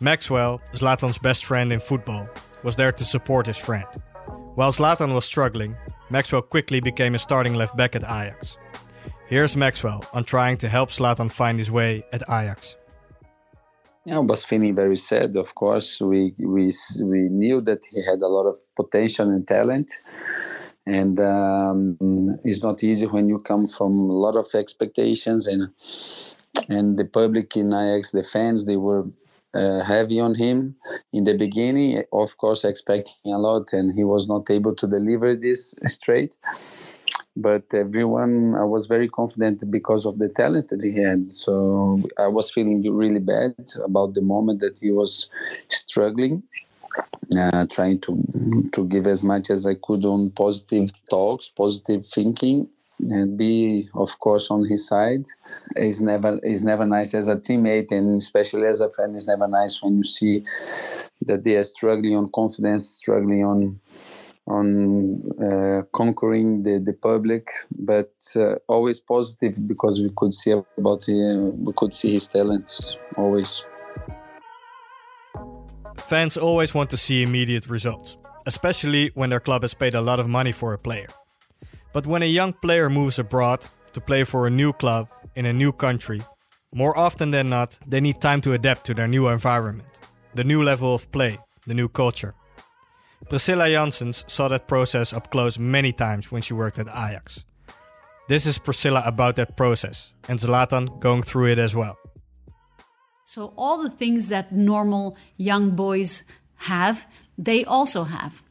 Maxwell, 0.00 0.60
Zlatan's 0.72 1.18
best 1.18 1.44
friend 1.44 1.72
in 1.72 1.80
football, 1.80 2.28
was 2.62 2.76
there 2.76 2.92
to 2.92 3.04
support 3.04 3.46
his 3.46 3.58
friend. 3.58 3.86
While 4.54 4.72
Zlatan 4.72 5.14
was 5.14 5.24
struggling, 5.24 5.76
Maxwell 6.10 6.42
quickly 6.42 6.80
became 6.80 7.14
a 7.14 7.18
starting 7.18 7.54
left 7.54 7.76
back 7.76 7.96
at 7.96 8.02
Ajax. 8.02 8.56
Here's 9.26 9.56
Maxwell 9.56 10.04
on 10.12 10.24
trying 10.24 10.58
to 10.58 10.68
help 10.68 10.90
Zlatan 10.90 11.30
find 11.30 11.58
his 11.58 11.70
way 11.70 12.04
at 12.12 12.22
Ajax. 12.22 12.76
Yeah, 14.04 14.16
I 14.16 14.20
was 14.20 14.44
feeling 14.44 14.74
very 14.74 14.96
sad. 14.96 15.36
Of 15.36 15.54
course, 15.54 15.98
we 16.00 16.34
we 16.38 16.70
we 17.02 17.28
knew 17.30 17.62
that 17.62 17.86
he 17.90 18.04
had 18.04 18.20
a 18.20 18.28
lot 18.28 18.46
of 18.46 18.58
potential 18.76 19.30
and 19.30 19.48
talent, 19.48 19.90
and 20.86 21.18
um, 21.20 22.38
it's 22.44 22.62
not 22.62 22.84
easy 22.84 23.06
when 23.06 23.28
you 23.28 23.38
come 23.38 23.66
from 23.66 23.92
a 23.92 24.12
lot 24.12 24.36
of 24.36 24.54
expectations 24.54 25.46
and 25.46 25.70
and 26.68 26.98
the 26.98 27.06
public 27.06 27.56
in 27.56 27.72
Ajax, 27.72 28.12
the 28.12 28.22
fans, 28.22 28.64
they 28.64 28.76
were 28.76 29.04
uh, 29.54 29.82
heavy 29.84 30.20
on 30.20 30.34
him 30.34 30.76
in 31.12 31.24
the 31.24 31.34
beginning. 31.34 32.02
Of 32.12 32.36
course, 32.38 32.64
expecting 32.64 33.32
a 33.32 33.38
lot, 33.38 33.72
and 33.72 33.92
he 33.94 34.04
was 34.04 34.28
not 34.28 34.50
able 34.50 34.74
to 34.76 34.86
deliver 34.86 35.34
this 35.36 35.74
straight. 35.86 36.36
But 37.36 37.64
everyone, 37.74 38.54
I 38.54 38.64
was 38.64 38.86
very 38.86 39.08
confident 39.08 39.68
because 39.70 40.06
of 40.06 40.18
the 40.18 40.28
talent 40.28 40.68
that 40.68 40.82
he 40.82 40.94
had. 40.94 41.30
So 41.30 42.00
I 42.18 42.28
was 42.28 42.50
feeling 42.50 42.82
really 42.82 43.18
bad 43.18 43.54
about 43.84 44.14
the 44.14 44.22
moment 44.22 44.60
that 44.60 44.78
he 44.80 44.92
was 44.92 45.28
struggling. 45.68 46.42
Uh, 47.36 47.66
trying 47.66 47.98
to 47.98 48.22
to 48.72 48.84
give 48.86 49.08
as 49.08 49.24
much 49.24 49.50
as 49.50 49.66
I 49.66 49.74
could 49.74 50.04
on 50.04 50.30
positive 50.30 50.92
talks, 51.10 51.48
positive 51.48 52.06
thinking, 52.06 52.68
and 53.00 53.36
be 53.36 53.88
of 53.94 54.18
course 54.18 54.50
on 54.50 54.64
his 54.64 54.86
side. 54.86 55.24
Is 55.76 56.00
never 56.00 56.38
is 56.42 56.64
never 56.64 56.86
nice 56.86 57.14
as 57.14 57.28
a 57.28 57.36
teammate 57.36 57.90
and 57.90 58.16
especially 58.16 58.66
as 58.66 58.80
a 58.80 58.90
fan 58.90 59.14
it's 59.14 59.28
never 59.28 59.48
nice 59.48 59.82
when 59.82 59.96
you 59.96 60.04
see 60.04 60.44
that 61.22 61.44
they 61.44 61.56
are 61.56 61.64
struggling 61.64 62.16
on 62.16 62.30
confidence 62.34 62.88
struggling 62.88 63.44
on 63.44 63.80
on 64.46 65.22
uh, 65.42 65.82
conquering 65.94 66.62
the, 66.62 66.78
the 66.78 66.92
public. 66.92 67.48
But 67.70 68.12
uh, 68.36 68.56
always 68.68 69.00
positive 69.00 69.56
because 69.66 70.00
we 70.00 70.10
could 70.16 70.34
see 70.34 70.52
about 70.78 71.08
him 71.08 71.64
we 71.64 71.72
could 71.76 71.94
see 71.94 72.12
his 72.12 72.26
talents 72.26 72.96
always. 73.16 73.64
Fans 75.98 76.36
always 76.36 76.74
want 76.74 76.90
to 76.90 76.96
see 76.96 77.22
immediate 77.22 77.66
results 77.68 78.18
especially 78.46 79.10
when 79.14 79.30
their 79.30 79.40
club 79.40 79.62
has 79.62 79.74
paid 79.74 79.94
a 79.94 80.00
lot 80.00 80.20
of 80.20 80.28
money 80.28 80.52
for 80.52 80.74
a 80.74 80.78
player 80.78 81.08
but 81.94 82.06
when 82.08 82.22
a 82.22 82.26
young 82.26 82.52
player 82.52 82.90
moves 82.90 83.18
abroad 83.20 83.66
to 83.92 84.00
play 84.00 84.24
for 84.24 84.46
a 84.46 84.50
new 84.50 84.72
club 84.72 85.08
in 85.36 85.46
a 85.46 85.52
new 85.52 85.72
country, 85.72 86.20
more 86.74 86.98
often 86.98 87.30
than 87.30 87.48
not, 87.48 87.78
they 87.86 88.00
need 88.00 88.20
time 88.20 88.40
to 88.40 88.52
adapt 88.52 88.84
to 88.86 88.94
their 88.94 89.06
new 89.06 89.28
environment, 89.28 90.00
the 90.34 90.42
new 90.42 90.62
level 90.62 90.92
of 90.92 91.10
play, 91.12 91.38
the 91.68 91.74
new 91.74 91.88
culture. 91.88 92.34
Priscilla 93.30 93.68
Janssens 93.70 94.24
saw 94.26 94.48
that 94.48 94.66
process 94.66 95.12
up 95.12 95.30
close 95.30 95.56
many 95.56 95.92
times 95.92 96.32
when 96.32 96.42
she 96.42 96.52
worked 96.52 96.80
at 96.80 96.88
Ajax. 96.88 97.44
This 98.28 98.44
is 98.44 98.58
Priscilla 98.58 99.02
about 99.06 99.36
that 99.36 99.56
process, 99.56 100.14
and 100.28 100.40
Zlatan 100.40 100.98
going 100.98 101.22
through 101.22 101.52
it 101.52 101.58
as 101.58 101.76
well. 101.76 101.96
So, 103.24 103.54
all 103.56 103.80
the 103.82 103.90
things 103.90 104.28
that 104.30 104.52
normal 104.52 105.16
young 105.36 105.70
boys 105.70 106.24
have, 106.56 107.06
they 107.38 107.64
also 107.64 108.04
have 108.04 108.42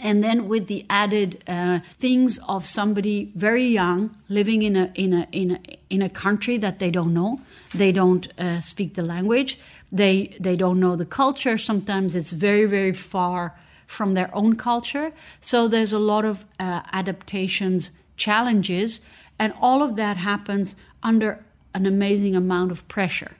and 0.00 0.22
then 0.22 0.48
with 0.48 0.66
the 0.66 0.84
added 0.88 1.42
uh, 1.46 1.80
things 1.98 2.38
of 2.48 2.64
somebody 2.64 3.32
very 3.34 3.66
young 3.66 4.16
living 4.28 4.62
in 4.62 4.76
a 4.76 4.92
in 4.94 5.12
a 5.12 5.26
in 5.32 5.50
a 5.52 5.60
in 5.90 6.02
a 6.02 6.08
country 6.08 6.56
that 6.58 6.78
they 6.78 6.90
don't 6.90 7.12
know 7.12 7.40
they 7.74 7.92
don't 7.92 8.28
uh, 8.38 8.60
speak 8.60 8.94
the 8.94 9.02
language 9.02 9.58
they 9.90 10.36
they 10.38 10.56
don't 10.56 10.80
know 10.80 10.96
the 10.96 11.06
culture. 11.06 11.56
Sometimes 11.58 12.14
it's 12.14 12.32
very 12.32 12.66
very 12.66 12.92
far 12.92 13.54
from 13.86 14.14
their 14.14 14.34
own 14.34 14.54
culture. 14.54 15.12
So 15.40 15.66
there's 15.66 15.92
a 15.92 15.98
lot 15.98 16.24
of 16.24 16.44
uh, 16.60 16.82
adaptations 16.92 17.92
challenges 18.16 19.00
and 19.38 19.52
all 19.60 19.82
of 19.82 19.96
that 19.96 20.16
happens 20.16 20.74
under 21.02 21.44
an 21.72 21.86
amazing 21.86 22.34
amount 22.34 22.72
of 22.72 22.86
pressure 22.88 23.36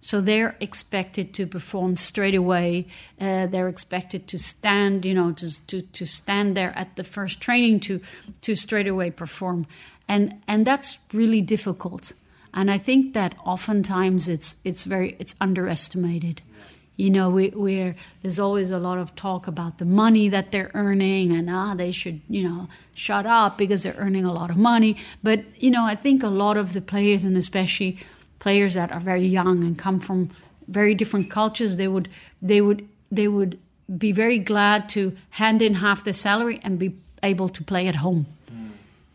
so 0.00 0.20
they're 0.20 0.56
expected 0.60 1.32
to 1.34 1.46
perform 1.46 1.96
straight 1.96 2.34
away. 2.34 2.86
Uh, 3.20 3.46
they're 3.46 3.68
expected 3.68 4.28
to 4.28 4.38
stand, 4.38 5.04
you 5.04 5.14
know, 5.14 5.32
to, 5.32 5.66
to, 5.66 5.82
to 5.82 6.06
stand 6.06 6.56
there 6.56 6.72
at 6.76 6.96
the 6.96 7.04
first 7.04 7.40
training 7.40 7.80
to 7.80 8.00
to 8.42 8.54
straight 8.54 8.86
away 8.86 9.10
perform, 9.10 9.66
and 10.08 10.40
and 10.46 10.66
that's 10.66 10.98
really 11.12 11.40
difficult. 11.40 12.12
And 12.54 12.70
I 12.70 12.78
think 12.78 13.14
that 13.14 13.34
oftentimes 13.44 14.28
it's 14.28 14.56
it's 14.64 14.84
very 14.84 15.16
it's 15.18 15.34
underestimated. 15.40 16.42
You 16.96 17.10
know, 17.10 17.28
we, 17.28 17.50
we're 17.50 17.94
there's 18.22 18.38
always 18.38 18.70
a 18.70 18.78
lot 18.78 18.96
of 18.96 19.14
talk 19.14 19.46
about 19.46 19.76
the 19.76 19.84
money 19.84 20.30
that 20.30 20.50
they're 20.50 20.70
earning, 20.72 21.32
and 21.32 21.50
ah, 21.50 21.74
they 21.74 21.92
should 21.92 22.20
you 22.28 22.48
know 22.48 22.68
shut 22.94 23.26
up 23.26 23.58
because 23.58 23.82
they're 23.82 23.96
earning 23.98 24.24
a 24.24 24.32
lot 24.32 24.50
of 24.50 24.56
money. 24.56 24.96
But 25.22 25.62
you 25.62 25.70
know, 25.70 25.84
I 25.84 25.94
think 25.94 26.22
a 26.22 26.28
lot 26.28 26.56
of 26.56 26.72
the 26.72 26.80
players, 26.80 27.24
and 27.24 27.36
especially 27.36 27.98
players 28.46 28.74
that 28.74 28.92
are 28.92 29.00
very 29.00 29.26
young 29.26 29.64
and 29.64 29.76
come 29.76 29.98
from 29.98 30.30
very 30.68 30.94
different 30.94 31.28
cultures, 31.28 31.78
they 31.78 31.88
would 31.88 32.08
they 32.40 32.60
would 32.60 32.80
they 33.10 33.26
would 33.26 33.58
be 34.04 34.12
very 34.12 34.38
glad 34.38 34.88
to 34.88 35.16
hand 35.30 35.60
in 35.60 35.74
half 35.74 36.04
the 36.04 36.12
salary 36.12 36.60
and 36.62 36.78
be 36.78 36.94
able 37.24 37.48
to 37.48 37.64
play 37.64 37.88
at 37.88 37.96
home. 37.96 38.26
Mm. 38.48 38.70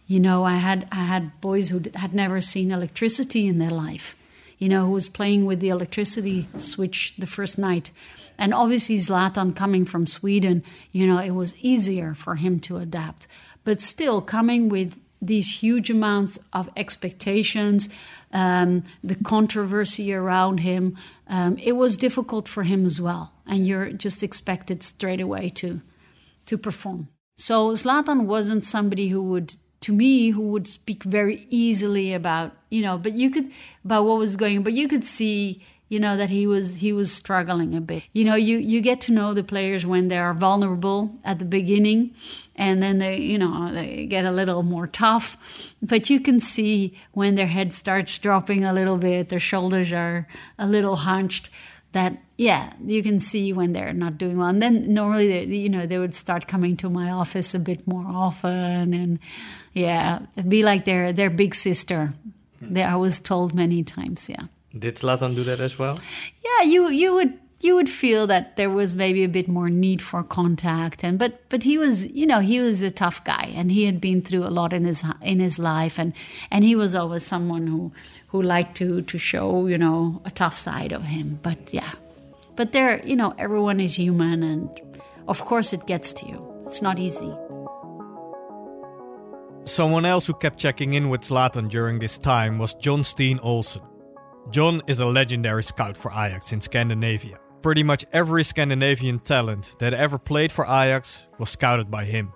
You 0.06 0.20
know, 0.20 0.44
I 0.44 0.58
had 0.68 0.86
I 0.92 1.04
had 1.14 1.40
boys 1.40 1.70
who 1.70 1.80
had 1.96 2.14
never 2.14 2.42
seen 2.42 2.72
electricity 2.72 3.48
in 3.48 3.58
their 3.58 3.76
life. 3.88 4.16
You 4.58 4.68
know, 4.68 4.84
who 4.88 4.92
was 4.92 5.08
playing 5.08 5.46
with 5.46 5.62
the 5.62 5.70
electricity 5.70 6.50
switch 6.58 7.14
the 7.18 7.34
first 7.38 7.58
night. 7.58 7.92
And 8.38 8.54
obviously, 8.54 8.98
Zlatan 8.98 9.56
coming 9.56 9.86
from 9.86 10.08
Sweden, 10.08 10.62
you 10.92 11.08
know, 11.08 11.20
it 11.20 11.36
was 11.42 11.58
easier 11.72 12.14
for 12.14 12.36
him 12.36 12.60
to 12.68 12.78
adapt. 12.86 13.28
But 13.64 13.82
still, 13.82 14.20
coming 14.22 14.68
with 14.68 15.00
these 15.22 15.62
huge 15.62 15.90
amounts 15.90 16.40
of 16.52 16.70
expectations, 16.76 17.90
um, 18.34 18.84
the 19.04 19.16
controversy 19.16 20.14
around 20.14 20.60
him. 20.62 20.98
Um, 21.28 21.58
it 21.58 21.74
was 21.74 21.98
difficult 21.98 22.48
for 22.48 22.64
him 22.64 22.86
as 22.86 23.00
well, 23.00 23.34
and 23.46 23.68
you're 23.68 23.92
just 23.92 24.24
expected 24.24 24.84
straight 24.84 25.22
away 25.22 25.50
to 25.50 25.82
to 26.48 26.58
perform. 26.58 27.08
So 27.38 27.72
Zlatan 27.74 28.26
wasn't 28.26 28.66
somebody 28.66 29.10
who 29.10 29.24
would, 29.24 29.56
to 29.82 29.94
me, 29.94 30.32
who 30.32 30.48
would 30.50 30.68
speak 30.68 31.04
very 31.04 31.46
easily 31.50 32.14
about 32.14 32.54
you 32.72 32.82
know, 32.82 32.98
but 32.98 33.14
you 33.14 33.30
could 33.30 33.52
about 33.86 34.06
what 34.06 34.18
was 34.18 34.36
going, 34.36 34.64
but 34.64 34.74
you 34.74 34.88
could 34.88 35.06
see 35.06 35.64
you 35.92 36.00
know 36.00 36.16
that 36.16 36.30
he 36.30 36.48
was 36.48 36.78
he 36.78 36.94
was 36.94 37.12
struggling 37.12 37.76
a 37.76 37.82
bit. 37.82 38.04
You 38.14 38.24
know 38.24 38.36
you 38.36 38.58
you 38.58 38.80
get 38.80 39.02
to 39.02 39.12
know 39.12 39.34
the 39.34 39.44
players 39.44 39.86
when 39.86 40.08
they 40.08 40.18
are 40.18 40.34
vulnerable 40.34 41.20
at 41.26 41.38
the 41.40 41.44
beginning 41.44 42.16
and 42.56 42.82
then 42.82 43.00
they 43.00 43.18
you 43.18 43.38
know 43.38 43.74
they 43.74 44.06
get 44.06 44.24
a 44.24 44.32
little 44.32 44.64
more 44.64 44.88
tough. 44.88 45.76
But 45.82 46.10
you 46.10 46.22
can 46.22 46.40
see 46.40 46.98
when 47.12 47.36
their 47.36 47.48
head 47.48 47.74
starts 47.74 48.18
dropping 48.20 48.64
a 48.64 48.72
little 48.72 48.98
bit 48.98 49.28
their 49.28 49.40
shoulders 49.52 49.92
are 49.92 50.28
a 50.58 50.66
little 50.66 50.96
hunched 50.96 51.50
that 51.92 52.24
yeah 52.38 52.72
you 52.86 53.04
can 53.04 53.20
see 53.20 53.52
when 53.52 53.74
they're 53.74 53.92
not 53.92 54.18
doing 54.18 54.38
well. 54.38 54.48
And 54.48 54.62
then 54.62 54.94
normally 54.94 55.28
they, 55.28 55.58
you 55.58 55.68
know 55.68 55.86
they 55.86 56.00
would 56.00 56.16
start 56.16 56.48
coming 56.48 56.78
to 56.78 56.90
my 56.90 57.12
office 57.12 57.54
a 57.54 57.60
bit 57.60 57.86
more 57.86 58.06
often 58.08 58.94
and 58.94 59.20
yeah 59.74 60.20
be 60.48 60.64
like 60.64 60.86
their 60.86 61.12
their 61.12 61.30
big 61.30 61.54
sister 61.54 62.14
they, 62.62 62.84
i 62.84 62.96
was 62.96 63.20
told 63.20 63.54
many 63.54 63.84
times 63.84 64.30
yeah 64.30 64.46
did 64.78 64.96
Zlatan 64.96 65.36
do 65.36 65.44
that 65.44 65.60
as 65.60 65.78
well? 65.78 65.98
Yeah, 66.44 66.66
you 66.66 66.90
you 66.90 67.14
would 67.14 67.38
you 67.64 67.76
would 67.76 67.90
feel 67.90 68.28
that 68.28 68.56
there 68.56 68.70
was 68.70 68.94
maybe 68.94 69.24
a 69.24 69.30
bit 69.30 69.48
more 69.48 69.70
need 69.70 70.02
for 70.02 70.24
contact 70.24 71.04
and 71.04 71.20
but 71.20 71.40
but 71.50 71.64
he 71.64 71.78
was 71.78 72.10
you 72.12 72.26
know 72.26 72.40
he 72.40 72.60
was 72.60 72.82
a 72.82 72.92
tough 72.92 73.24
guy 73.24 73.52
and 73.56 73.72
he 73.72 73.86
had 73.86 74.02
been 74.02 74.22
through 74.22 74.44
a 74.44 74.50
lot 74.50 74.74
in 74.74 74.86
his 74.86 75.04
in 75.22 75.40
his 75.40 75.60
life 75.60 76.00
and 76.00 76.14
and 76.50 76.64
he 76.64 76.76
was 76.76 76.96
always 76.96 77.24
someone 77.24 77.68
who 77.68 77.92
who 78.30 78.42
liked 78.42 78.76
to 78.76 79.02
to 79.04 79.18
show 79.18 79.68
you 79.68 79.78
know 79.78 80.22
a 80.26 80.32
tough 80.32 80.58
side 80.58 80.92
of 80.92 81.04
him 81.04 81.40
but 81.44 81.74
yeah 81.74 81.92
but 82.56 82.72
there 82.72 83.00
you 83.06 83.16
know 83.16 83.34
everyone 83.38 83.80
is 83.80 83.96
human 83.96 84.42
and 84.44 84.82
of 85.28 85.40
course 85.42 85.72
it 85.72 85.86
gets 85.86 86.12
to 86.12 86.26
you 86.26 86.64
it's 86.66 86.82
not 86.82 87.00
easy 87.00 87.34
Someone 89.64 90.06
else 90.06 90.26
who 90.26 90.34
kept 90.34 90.58
checking 90.58 90.96
in 90.96 91.10
with 91.10 91.22
Zlatan 91.22 91.70
during 91.70 92.00
this 92.00 92.18
time 92.18 92.58
was 92.58 92.74
John 92.74 93.04
Steen 93.04 93.40
Olsen. 93.44 93.84
John 94.50 94.82
is 94.88 95.00
a 95.00 95.06
legendary 95.06 95.64
scout 95.64 95.96
for 95.96 96.12
Ajax 96.12 96.52
in 96.52 96.62
Scandinavia. 96.62 97.38
Pretty 97.62 97.84
much 97.84 98.06
every 98.12 98.44
Scandinavian 98.44 99.20
talent 99.20 99.76
that 99.80 99.94
ever 99.94 100.18
played 100.18 100.52
for 100.52 100.66
Ajax 100.66 101.28
was 101.38 101.50
scouted 101.50 101.92
by 101.92 102.06
him. 102.06 102.34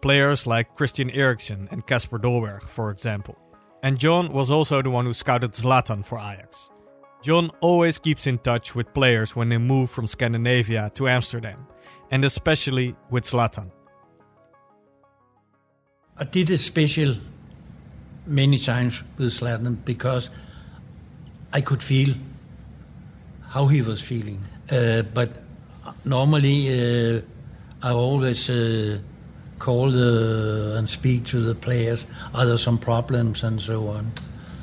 Players 0.00 0.46
like 0.46 0.74
Christian 0.74 1.10
Eriksen 1.10 1.68
and 1.70 1.86
Kasper 1.86 2.18
Dolberg, 2.18 2.62
for 2.62 2.90
example. 2.90 3.36
And 3.82 3.98
John 3.98 4.32
was 4.32 4.50
also 4.50 4.80
the 4.82 4.90
one 4.90 5.04
who 5.04 5.12
scouted 5.12 5.52
Zlatan 5.52 6.04
for 6.04 6.18
Ajax. 6.18 6.70
John 7.22 7.50
always 7.60 7.98
keeps 7.98 8.26
in 8.26 8.38
touch 8.38 8.74
with 8.74 8.94
players 8.94 9.36
when 9.36 9.48
they 9.48 9.58
move 9.58 9.90
from 9.90 10.06
Scandinavia 10.06 10.90
to 10.94 11.08
Amsterdam, 11.08 11.66
and 12.10 12.24
especially 12.24 12.96
with 13.10 13.24
Zlatan. 13.24 13.70
I 16.16 16.24
did 16.24 16.50
it 16.50 16.58
special 16.58 17.16
many 18.26 18.58
times 18.58 19.02
with 19.16 19.28
Zlatan 19.28 19.84
because 19.84 20.30
I 21.52 21.60
could 21.60 21.82
feel 21.82 22.14
how 23.48 23.66
he 23.66 23.82
was 23.82 24.02
feeling. 24.02 24.40
Uh, 24.70 25.02
but 25.02 25.30
normally, 26.04 26.68
uh, 26.68 27.20
I 27.82 27.92
always 27.92 28.50
uh, 28.50 28.98
call 29.58 29.90
the, 29.90 30.74
and 30.76 30.88
speak 30.88 31.24
to 31.26 31.40
the 31.40 31.54
players. 31.54 32.06
Are 32.34 32.44
there 32.44 32.58
some 32.58 32.78
problems 32.78 33.42
and 33.42 33.60
so 33.60 33.88
on? 33.88 34.12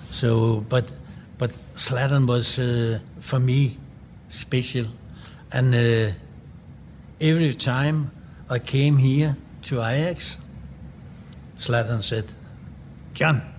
So, 0.10 0.64
but 0.70 0.90
but 1.38 1.52
Zlatan 1.76 2.28
was 2.28 2.60
uh, 2.60 3.00
for 3.20 3.40
me 3.40 3.78
special, 4.30 4.86
and 5.52 5.76
uh, 5.76 6.12
every 7.20 7.54
time 7.54 8.12
I 8.50 8.60
came 8.60 8.98
here 8.98 9.36
to 9.64 9.84
Ajax, 9.84 10.38
Zlatan 11.58 12.04
said, 12.04 12.26
"John." 13.14 13.55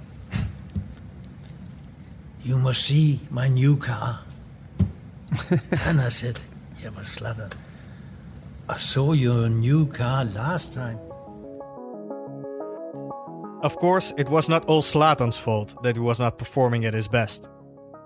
You 2.47 2.59
must 2.59 2.85
see 2.85 3.19
my 3.29 3.49
new 3.49 3.77
car. 3.77 4.21
and 5.51 6.01
I 6.01 6.11
said, 6.11 6.39
Yeah, 6.81 6.91
but 6.95 7.03
Zlatan, 7.03 7.53
I 8.69 8.77
saw 8.77 9.15
your 9.15 9.49
new 9.49 9.87
car 9.87 10.25
last 10.25 10.73
time. 10.73 11.01
Of 13.65 13.77
course, 13.79 14.15
it 14.17 14.29
was 14.29 14.49
not 14.49 14.65
all 14.67 14.81
Zlatan's 14.81 15.37
fault 15.37 15.83
that 15.83 15.97
he 15.97 16.01
was 16.01 16.21
not 16.21 16.39
performing 16.39 16.85
at 16.85 16.95
his 16.95 17.09
best. 17.09 17.51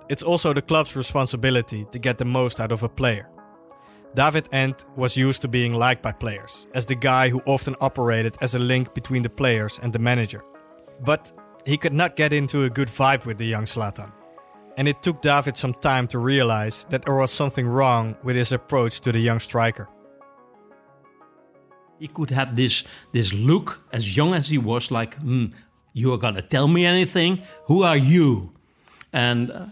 It's 0.08 0.22
also 0.22 0.54
the 0.54 0.62
club's 0.62 0.96
responsibility 0.96 1.84
to 1.92 1.98
get 1.98 2.16
the 2.16 2.24
most 2.24 2.60
out 2.60 2.72
of 2.72 2.82
a 2.82 2.88
player. 2.88 3.28
David 4.14 4.48
Endt 4.52 4.86
was 4.96 5.18
used 5.18 5.42
to 5.42 5.48
being 5.48 5.74
liked 5.74 6.02
by 6.02 6.12
players, 6.12 6.66
as 6.74 6.86
the 6.86 6.94
guy 6.94 7.28
who 7.28 7.42
often 7.44 7.76
operated 7.82 8.38
as 8.40 8.54
a 8.54 8.58
link 8.58 8.94
between 8.94 9.22
the 9.22 9.28
players 9.28 9.78
and 9.82 9.92
the 9.92 9.98
manager. 9.98 10.42
But 11.04 11.30
he 11.66 11.76
could 11.76 11.92
not 11.92 12.16
get 12.16 12.32
into 12.32 12.62
a 12.62 12.70
good 12.70 12.88
vibe 12.88 13.26
with 13.26 13.36
the 13.36 13.46
young 13.46 13.66
Zlatan. 13.66 14.12
And 14.76 14.88
it 14.88 15.02
took 15.02 15.20
David 15.20 15.56
some 15.56 15.74
time 15.74 16.06
to 16.08 16.18
realize 16.18 16.86
that 16.90 17.04
there 17.04 17.14
was 17.14 17.30
something 17.30 17.66
wrong 17.66 18.16
with 18.22 18.36
his 18.36 18.52
approach 18.52 19.00
to 19.00 19.12
the 19.12 19.18
young 19.18 19.40
striker. 19.40 19.88
He 21.98 22.08
could 22.08 22.30
have 22.30 22.56
this 22.56 22.84
this 23.12 23.32
look 23.34 23.84
as 23.92 24.16
young 24.16 24.34
as 24.34 24.48
he 24.48 24.58
was, 24.58 24.90
like, 24.90 25.14
hmm, 25.20 25.46
"You 25.92 26.14
are 26.14 26.18
gonna 26.18 26.42
tell 26.42 26.66
me 26.66 26.86
anything? 26.86 27.42
Who 27.66 27.82
are 27.82 27.96
you?" 27.96 28.52
And 29.12 29.50
uh, 29.50 29.66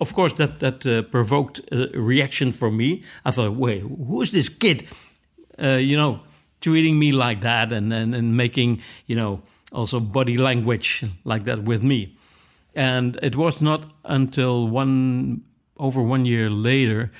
of 0.00 0.14
course, 0.14 0.32
that 0.34 0.60
that 0.60 0.86
uh, 0.86 1.02
provoked 1.02 1.60
a 1.70 1.88
reaction 2.00 2.52
from 2.52 2.76
me. 2.76 3.02
I 3.24 3.32
thought, 3.32 3.54
"Wait, 3.56 3.82
who 3.82 4.22
is 4.22 4.30
this 4.30 4.48
kid? 4.48 4.86
Uh, 5.58 5.78
you 5.78 5.96
know, 5.96 6.20
treating 6.60 6.98
me 6.98 7.12
like 7.12 7.40
that, 7.42 7.70
and, 7.72 7.92
and 7.92 8.14
and 8.14 8.34
making 8.36 8.80
you 9.06 9.16
know 9.16 9.42
also 9.70 10.00
body 10.00 10.38
language 10.38 11.04
like 11.24 11.44
that 11.44 11.64
with 11.64 11.82
me." 11.82 12.16
And 12.74 13.18
it 13.22 13.36
was 13.36 13.60
not 13.60 13.84
until 14.04 14.68
one 14.68 15.42
over 15.76 16.02
one 16.02 16.26
year 16.26 16.50
later 16.50 17.10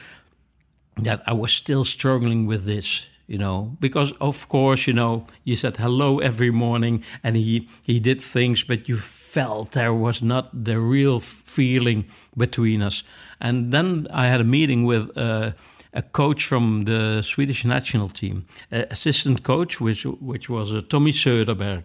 that 0.96 1.22
I 1.26 1.32
was 1.32 1.52
still 1.52 1.84
struggling 1.84 2.46
with 2.46 2.64
this 2.64 3.06
you 3.26 3.38
know. 3.38 3.76
Because 3.80 4.12
of 4.20 4.48
course 4.48 4.86
you 4.86 4.92
know 4.92 5.26
you 5.44 5.56
said 5.56 5.76
hello 5.76 6.18
every 6.18 6.50
morning 6.50 7.04
and 7.22 7.36
he 7.36 7.68
he 7.82 8.00
did 8.00 8.20
things 8.20 8.64
but 8.64 8.88
you 8.88 8.96
felt 8.96 9.72
there 9.72 9.94
was 9.94 10.22
not 10.22 10.64
the 10.64 10.78
real 10.78 11.20
feeling 11.20 12.04
between 12.36 12.82
us. 12.82 13.04
And 13.40 13.72
then 13.72 14.06
i 14.10 14.26
had 14.26 14.40
a 14.40 14.44
meeting 14.44 14.86
with 14.86 15.10
uh, 15.16 15.52
a 15.92 16.02
coach 16.02 16.44
from 16.44 16.84
the 16.84 17.22
swedish 17.22 17.64
national 17.64 18.08
team 18.08 18.44
assistant 18.70 19.42
coach 19.42 19.80
which 19.80 20.04
which 20.20 20.50
was 20.50 20.72
uh, 20.74 20.80
tommy 20.88 21.12
söderberg 21.12 21.84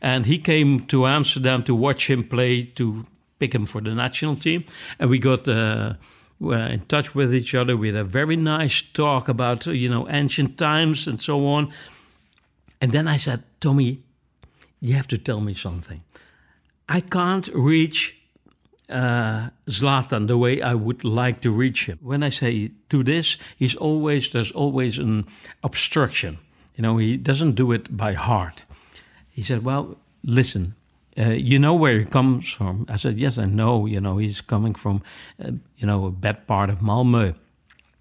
and 0.00 0.26
he 0.26 0.38
came 0.38 0.80
to 0.80 1.06
amsterdam 1.06 1.62
to 1.62 1.74
watch 1.74 2.10
him 2.10 2.24
play 2.24 2.62
to 2.62 3.06
pick 3.38 3.54
him 3.54 3.66
for 3.66 3.80
the 3.80 3.94
national 3.94 4.36
team 4.36 4.64
and 4.98 5.10
we 5.10 5.18
got 5.18 5.46
uh, 5.48 5.94
were 6.38 6.66
in 6.66 6.80
touch 6.80 7.14
with 7.14 7.34
each 7.34 7.54
other. 7.54 7.76
We 7.76 7.88
had 7.88 7.96
a 7.96 8.04
very 8.04 8.36
nice 8.36 8.82
talk 8.82 9.28
about 9.28 9.66
you 9.66 9.88
know 9.88 10.08
ancient 10.08 10.58
times 10.58 11.06
and 11.06 11.20
so 11.20 11.46
on. 11.46 11.72
And 12.80 12.92
then 12.92 13.08
I 13.08 13.16
said, 13.16 13.42
Tommy, 13.60 14.02
you 14.80 14.94
have 14.94 15.08
to 15.08 15.18
tell 15.18 15.40
me 15.40 15.54
something. 15.54 16.02
I 16.88 17.00
can't 17.00 17.48
reach 17.54 18.16
uh, 18.88 19.48
Zlatan 19.66 20.26
the 20.26 20.36
way 20.36 20.60
I 20.60 20.74
would 20.74 21.02
like 21.04 21.40
to 21.40 21.50
reach 21.50 21.86
him. 21.86 21.98
When 22.02 22.22
I 22.22 22.28
say 22.28 22.70
do 22.88 23.02
this, 23.02 23.38
he's 23.56 23.74
always 23.74 24.30
there's 24.30 24.52
always 24.52 24.98
an 24.98 25.26
obstruction. 25.62 26.38
You 26.76 26.82
know, 26.82 26.98
he 26.98 27.16
doesn't 27.16 27.52
do 27.52 27.72
it 27.72 27.96
by 27.96 28.12
heart. 28.12 28.64
He 29.36 29.42
said, 29.42 29.60
"Well, 29.62 29.84
listen, 30.22 30.74
uh, 31.18 31.30
you 31.30 31.58
know 31.58 31.74
where 31.74 31.98
he 31.98 32.04
comes 32.04 32.52
from. 32.52 32.84
I 32.88 32.96
said, 32.96 33.18
yes, 33.18 33.38
I 33.38 33.46
know. 33.46 33.86
You 33.86 34.00
know, 34.00 34.18
he's 34.18 34.42
coming 34.42 34.74
from, 34.74 35.02
uh, 35.42 35.52
you 35.78 35.86
know, 35.86 36.06
a 36.06 36.10
bad 36.10 36.46
part 36.46 36.70
of 36.70 36.78
Malmö, 36.80 37.34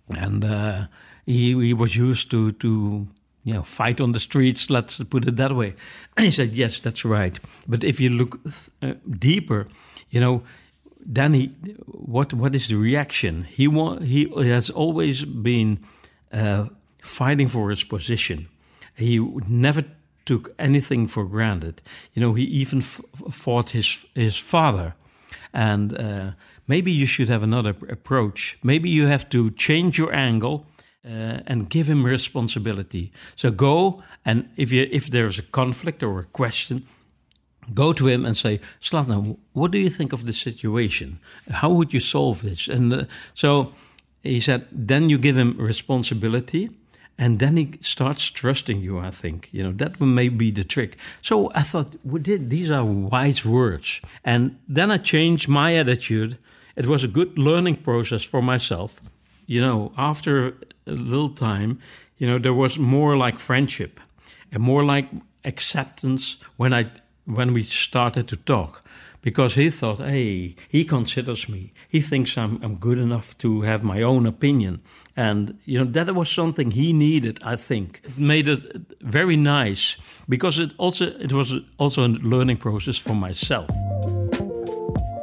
and 0.09 0.43
uh, 0.43 0.87
he 1.25 1.53
he 1.67 1.73
was 1.73 1.95
used 1.95 2.29
to 2.31 2.51
to 2.51 3.07
you 3.43 3.53
know 3.53 3.63
fight 3.63 4.01
on 4.01 4.11
the 4.11 4.19
streets. 4.19 4.69
Let's 4.69 5.03
put 5.03 5.27
it 5.27 5.35
that 5.37 5.51
way. 5.55 5.75
And 6.17 6.25
he 6.29 6.31
said, 6.31 6.53
yes, 6.53 6.79
that's 6.79 7.05
right. 7.05 7.39
But 7.67 7.83
if 7.83 7.99
you 8.01 8.09
look 8.09 8.39
uh, 8.81 8.93
deeper, 9.19 9.67
you 10.09 10.19
know. 10.19 10.41
Then 11.07 11.33
he, 11.33 11.51
what 11.85 12.33
what 12.33 12.55
is 12.55 12.67
the 12.67 12.77
reaction? 12.77 13.43
He 13.43 13.67
wa- 13.67 13.99
he 13.99 14.27
has 14.49 14.71
always 14.71 15.23
been 15.23 15.77
uh, 16.33 16.69
fighting 16.99 17.47
for 17.47 17.69
his 17.69 17.83
position. 17.83 18.47
He 18.95 19.19
would 19.19 19.47
never 19.47 19.83
took 20.25 20.53
anything 20.57 21.07
for 21.07 21.25
granted. 21.25 21.81
You 22.13 22.21
know, 22.21 22.33
he 22.35 22.43
even 22.61 22.81
fought 22.81 23.69
his 23.69 24.05
his 24.13 24.37
father, 24.37 24.93
and 25.51 25.93
uh, 25.93 26.31
maybe 26.65 26.91
you 26.91 27.05
should 27.05 27.29
have 27.29 27.43
another 27.43 27.75
approach. 27.89 28.57
Maybe 28.61 28.89
you 28.89 29.07
have 29.07 29.25
to 29.29 29.51
change 29.51 29.97
your 29.97 30.13
angle 30.13 30.65
uh, 31.05 31.41
and 31.45 31.69
give 31.69 31.87
him 31.91 32.05
responsibility. 32.05 33.11
So 33.35 33.51
go 33.51 34.03
and 34.23 34.49
if 34.55 34.71
you 34.71 34.87
if 34.91 35.09
there's 35.09 35.39
a 35.39 35.43
conflict 35.51 36.03
or 36.03 36.19
a 36.19 36.25
question. 36.31 36.83
Go 37.73 37.93
to 37.93 38.07
him 38.07 38.25
and 38.25 38.37
say, 38.37 38.59
Zlatan, 38.79 39.37
what 39.53 39.71
do 39.71 39.77
you 39.77 39.89
think 39.89 40.13
of 40.13 40.23
the 40.23 40.33
situation? 40.33 41.17
How 41.49 41.71
would 41.71 41.93
you 41.93 41.99
solve 41.99 42.41
this? 42.41 42.67
And 42.67 42.93
uh, 42.93 43.05
so 43.33 43.71
he 44.21 44.39
said, 44.39 44.67
then 44.71 45.09
you 45.09 45.17
give 45.17 45.35
him 45.35 45.55
responsibility, 45.57 46.69
and 47.17 47.39
then 47.39 47.57
he 47.57 47.77
starts 47.81 48.31
trusting 48.31 48.81
you 48.81 48.99
i 48.99 49.11
think. 49.11 49.49
You 49.51 49.63
know 49.63 49.71
that 49.73 49.99
may 50.01 50.29
be 50.29 50.51
the 50.51 50.63
trick. 50.63 50.97
So 51.21 51.51
i 51.55 51.61
thought 51.61 51.95
well, 52.03 52.21
these 52.23 52.71
are 52.71 52.85
wise 52.85 53.45
words. 53.45 54.01
And 54.23 54.57
then 54.67 54.91
i 54.91 54.97
changed 54.97 55.47
my 55.47 55.75
attitude. 55.75 56.37
It 56.75 56.87
was 56.87 57.03
a 57.03 57.07
good 57.07 57.37
learning 57.37 57.77
process 57.77 58.23
for 58.23 58.41
myself. 58.41 58.99
You 59.47 59.61
know 59.61 59.91
after 59.97 60.57
a 60.87 60.91
little 60.91 61.29
time 61.29 61.79
you 62.17 62.27
know 62.27 62.39
there 62.39 62.53
was 62.53 62.79
more 62.79 63.17
like 63.17 63.39
friendship 63.39 63.99
and 64.51 64.63
more 64.63 64.83
like 64.83 65.07
acceptance 65.43 66.37
when 66.57 66.73
i 66.73 66.89
when 67.25 67.53
we 67.53 67.63
started 67.63 68.27
to 68.27 68.35
talk 68.35 68.83
because 69.25 69.55
he 69.55 69.71
thought, 69.71 69.97
hey, 69.97 70.55
he 70.69 70.85
considers 70.85 71.49
me. 71.49 71.71
He 71.89 71.99
thinks 71.99 72.37
I'm, 72.37 72.61
I'm 72.63 72.75
good 72.75 72.99
enough 72.99 73.35
to 73.39 73.61
have 73.61 73.83
my 73.83 74.03
own 74.03 74.27
opinion. 74.27 74.83
And, 75.17 75.57
you 75.65 75.79
know, 75.79 75.91
that 75.91 76.13
was 76.13 76.29
something 76.29 76.69
he 76.69 76.93
needed, 76.93 77.39
I 77.43 77.55
think. 77.55 78.01
It 78.03 78.19
made 78.19 78.47
it 78.47 78.63
very 79.01 79.35
nice 79.35 79.97
because 80.29 80.59
it 80.59 80.73
also 80.77 81.05
it 81.05 81.33
was 81.33 81.55
also 81.79 82.05
a 82.05 82.11
learning 82.33 82.57
process 82.57 82.97
for 82.99 83.15
myself. 83.15 83.71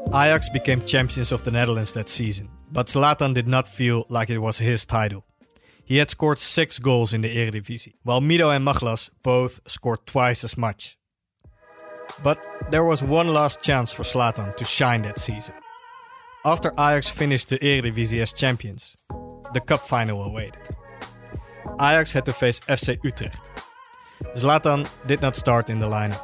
Ajax 0.09 0.49
became 0.49 0.83
champions 0.83 1.31
of 1.31 1.45
the 1.45 1.53
Netherlands 1.53 1.93
that 1.93 2.09
season, 2.09 2.49
but 2.73 2.89
Zlatan 2.89 3.35
did 3.35 3.47
not 3.47 3.69
feel 3.69 4.05
like 4.09 4.31
it 4.31 4.41
was 4.41 4.59
his 4.59 4.85
title. 4.85 5.25
He 5.85 5.99
had 5.99 6.11
scored 6.11 6.39
six 6.39 6.81
goals 6.81 7.15
in 7.15 7.23
the 7.23 7.29
Eredivisie, 7.29 7.95
while 8.03 8.21
Mido 8.21 8.51
and 8.51 8.67
Machlas 8.67 9.11
both 9.23 9.61
scored 9.67 10.07
twice 10.07 10.43
as 10.43 10.57
much. 10.57 10.99
But 12.23 12.45
there 12.71 12.85
was 12.85 13.03
one 13.03 13.29
last 13.29 13.63
chance 13.63 13.93
for 13.93 14.03
Zlatan 14.03 14.55
to 14.57 14.65
shine 14.65 15.03
that 15.03 15.19
season. 15.19 15.55
After 16.45 16.73
Ajax 16.73 17.09
finished 17.09 17.49
the 17.49 17.59
Eredivisie 17.59 18.21
as 18.23 18.33
champions, 18.33 18.97
the 19.53 19.61
cup 19.61 19.81
final 19.81 20.23
awaited. 20.23 20.63
Ajax 21.75 22.13
had 22.13 22.25
to 22.27 22.33
face 22.33 22.61
FC 22.61 22.99
Utrecht. 23.03 23.51
Zlatan 24.37 24.89
did 25.07 25.21
not 25.21 25.37
start 25.37 25.71
in 25.71 25.79
the 25.79 25.89
lineup. 25.89 26.21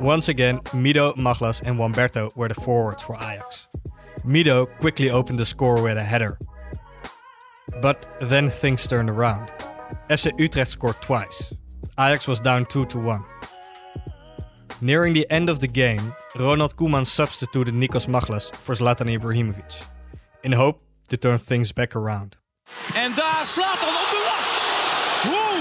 Once 0.00 0.28
again, 0.28 0.60
Mido, 0.72 1.14
Machlas, 1.16 1.62
and 1.62 1.78
Wamberto 1.78 2.30
were 2.36 2.48
the 2.48 2.54
forwards 2.54 3.02
for 3.02 3.16
Ajax. 3.16 3.66
Mido 4.24 4.66
quickly 4.80 5.10
opened 5.10 5.38
the 5.38 5.46
score 5.46 5.82
with 5.82 5.96
a 5.96 6.04
header. 6.04 6.38
But 7.80 8.06
then 8.20 8.48
things 8.48 8.86
turned 8.86 9.10
around. 9.10 9.52
FC 10.08 10.32
Utrecht 10.38 10.70
scored 10.70 11.00
twice. 11.02 11.52
Ajax 11.98 12.28
was 12.28 12.40
down 12.40 12.64
2 12.66 12.86
to 12.86 12.98
1. 12.98 13.24
Nearing 14.80 15.12
the 15.12 15.26
end 15.28 15.50
of 15.50 15.58
the 15.58 15.66
game, 15.66 16.14
Ronald 16.36 16.76
Koeman 16.76 17.04
substituted 17.04 17.74
Nikos 17.74 18.06
Machlas 18.06 18.54
for 18.54 18.76
Zlatan 18.76 19.08
Ibrahimovic, 19.10 19.84
in 20.44 20.52
hope 20.52 20.80
to 21.08 21.16
turn 21.16 21.38
things 21.38 21.72
back 21.72 21.96
around. 21.96 22.36
En 22.94 23.14
daar 23.14 23.46
Zlatan 23.46 23.88
op 23.88 24.08
de 24.10 24.22
lat! 24.28 24.48
Woe! 25.32 25.58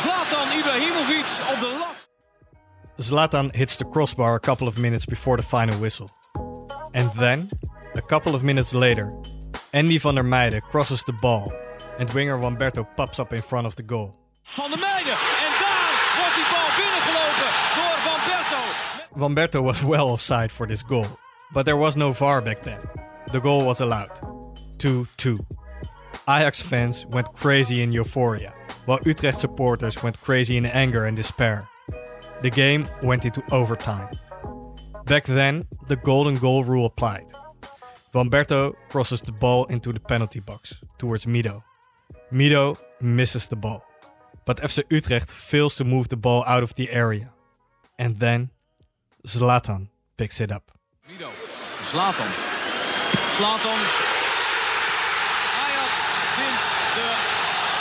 Zlatan 0.00 0.58
Ibrahimovic 0.58 1.54
op 1.54 1.60
de 1.60 1.76
lat! 1.78 2.08
Zlatan 2.96 3.54
hits 3.54 3.76
the 3.76 3.84
crossbar 3.84 4.34
a 4.36 4.40
couple 4.40 4.66
of 4.66 4.78
minutes 4.78 5.04
before 5.04 5.36
the 5.36 5.42
final 5.42 5.78
whistle. 5.78 6.08
And 6.94 7.12
then, 7.12 7.50
a 7.94 8.02
couple 8.02 8.34
of 8.34 8.42
minutes 8.42 8.72
later, 8.72 9.12
Andy 9.72 9.98
van 9.98 10.14
der 10.14 10.22
Meyde 10.24 10.62
crosses 10.70 11.02
the 11.02 11.12
ball 11.20 11.52
and 11.98 12.10
winger 12.14 12.38
Wamberto 12.38 12.86
pops 12.96 13.18
up 13.18 13.32
in 13.34 13.42
front 13.42 13.66
of 13.66 13.74
the 13.76 13.82
goal. 13.82 14.16
Van 14.56 14.70
der 14.70 14.78
Meyde 14.78 15.51
wordt 16.18 16.34
die 16.34 16.48
bal 16.52 16.68
binnengelopen 16.76 17.50
door 19.50 19.62
was 19.62 19.84
well 19.84 20.08
offside 20.08 20.50
for 20.50 20.66
this 20.66 20.82
goal, 20.82 21.06
but 21.52 21.64
there 21.64 21.76
was 21.76 21.96
no 21.96 22.12
VAR 22.12 22.42
back 22.42 22.62
then. 22.62 22.80
The 23.32 23.40
goal 23.40 23.64
was 23.64 23.80
allowed. 23.80 24.20
2 24.78 25.06
2. 25.16 25.38
Ajax 26.28 26.62
fans 26.62 27.06
went 27.06 27.32
crazy 27.34 27.82
in 27.82 27.92
euphoria, 27.92 28.52
while 28.86 29.00
Utrecht 29.04 29.38
supporters 29.38 30.02
went 30.02 30.20
crazy 30.20 30.56
in 30.56 30.66
anger 30.66 31.04
and 31.04 31.16
despair. 31.16 31.68
The 32.42 32.50
game 32.50 32.86
went 33.02 33.24
into 33.24 33.42
overtime. 33.50 34.08
Back 35.06 35.24
then, 35.24 35.66
the 35.88 35.96
golden 35.96 36.36
goal 36.38 36.64
rule 36.64 36.86
applied. 36.86 37.26
Wamberto 38.12 38.74
crosses 38.88 39.20
the 39.20 39.32
ball 39.32 39.64
into 39.66 39.92
the 39.92 40.00
penalty 40.00 40.40
box 40.40 40.74
towards 40.98 41.26
Mido. 41.26 41.62
Mido 42.32 42.76
misses 43.00 43.46
the 43.46 43.56
ball, 43.56 43.84
but 44.44 44.60
FC 44.60 44.82
Utrecht 44.88 45.30
fails 45.30 45.74
to 45.76 45.84
move 45.84 46.08
the 46.08 46.16
ball 46.16 46.44
out 46.46 46.62
of 46.62 46.74
the 46.74 46.90
area. 46.90 47.32
And 47.98 48.18
then 48.18 48.50
Zlatan 49.26 49.88
picks 50.16 50.40
it 50.40 50.50
up. 50.50 50.72
Mido, 51.08 51.30
Zlatan. 51.84 52.30
Zlatan. 53.36 53.80
Ajax 55.62 55.92
wint 56.38 56.62
de 56.96 57.06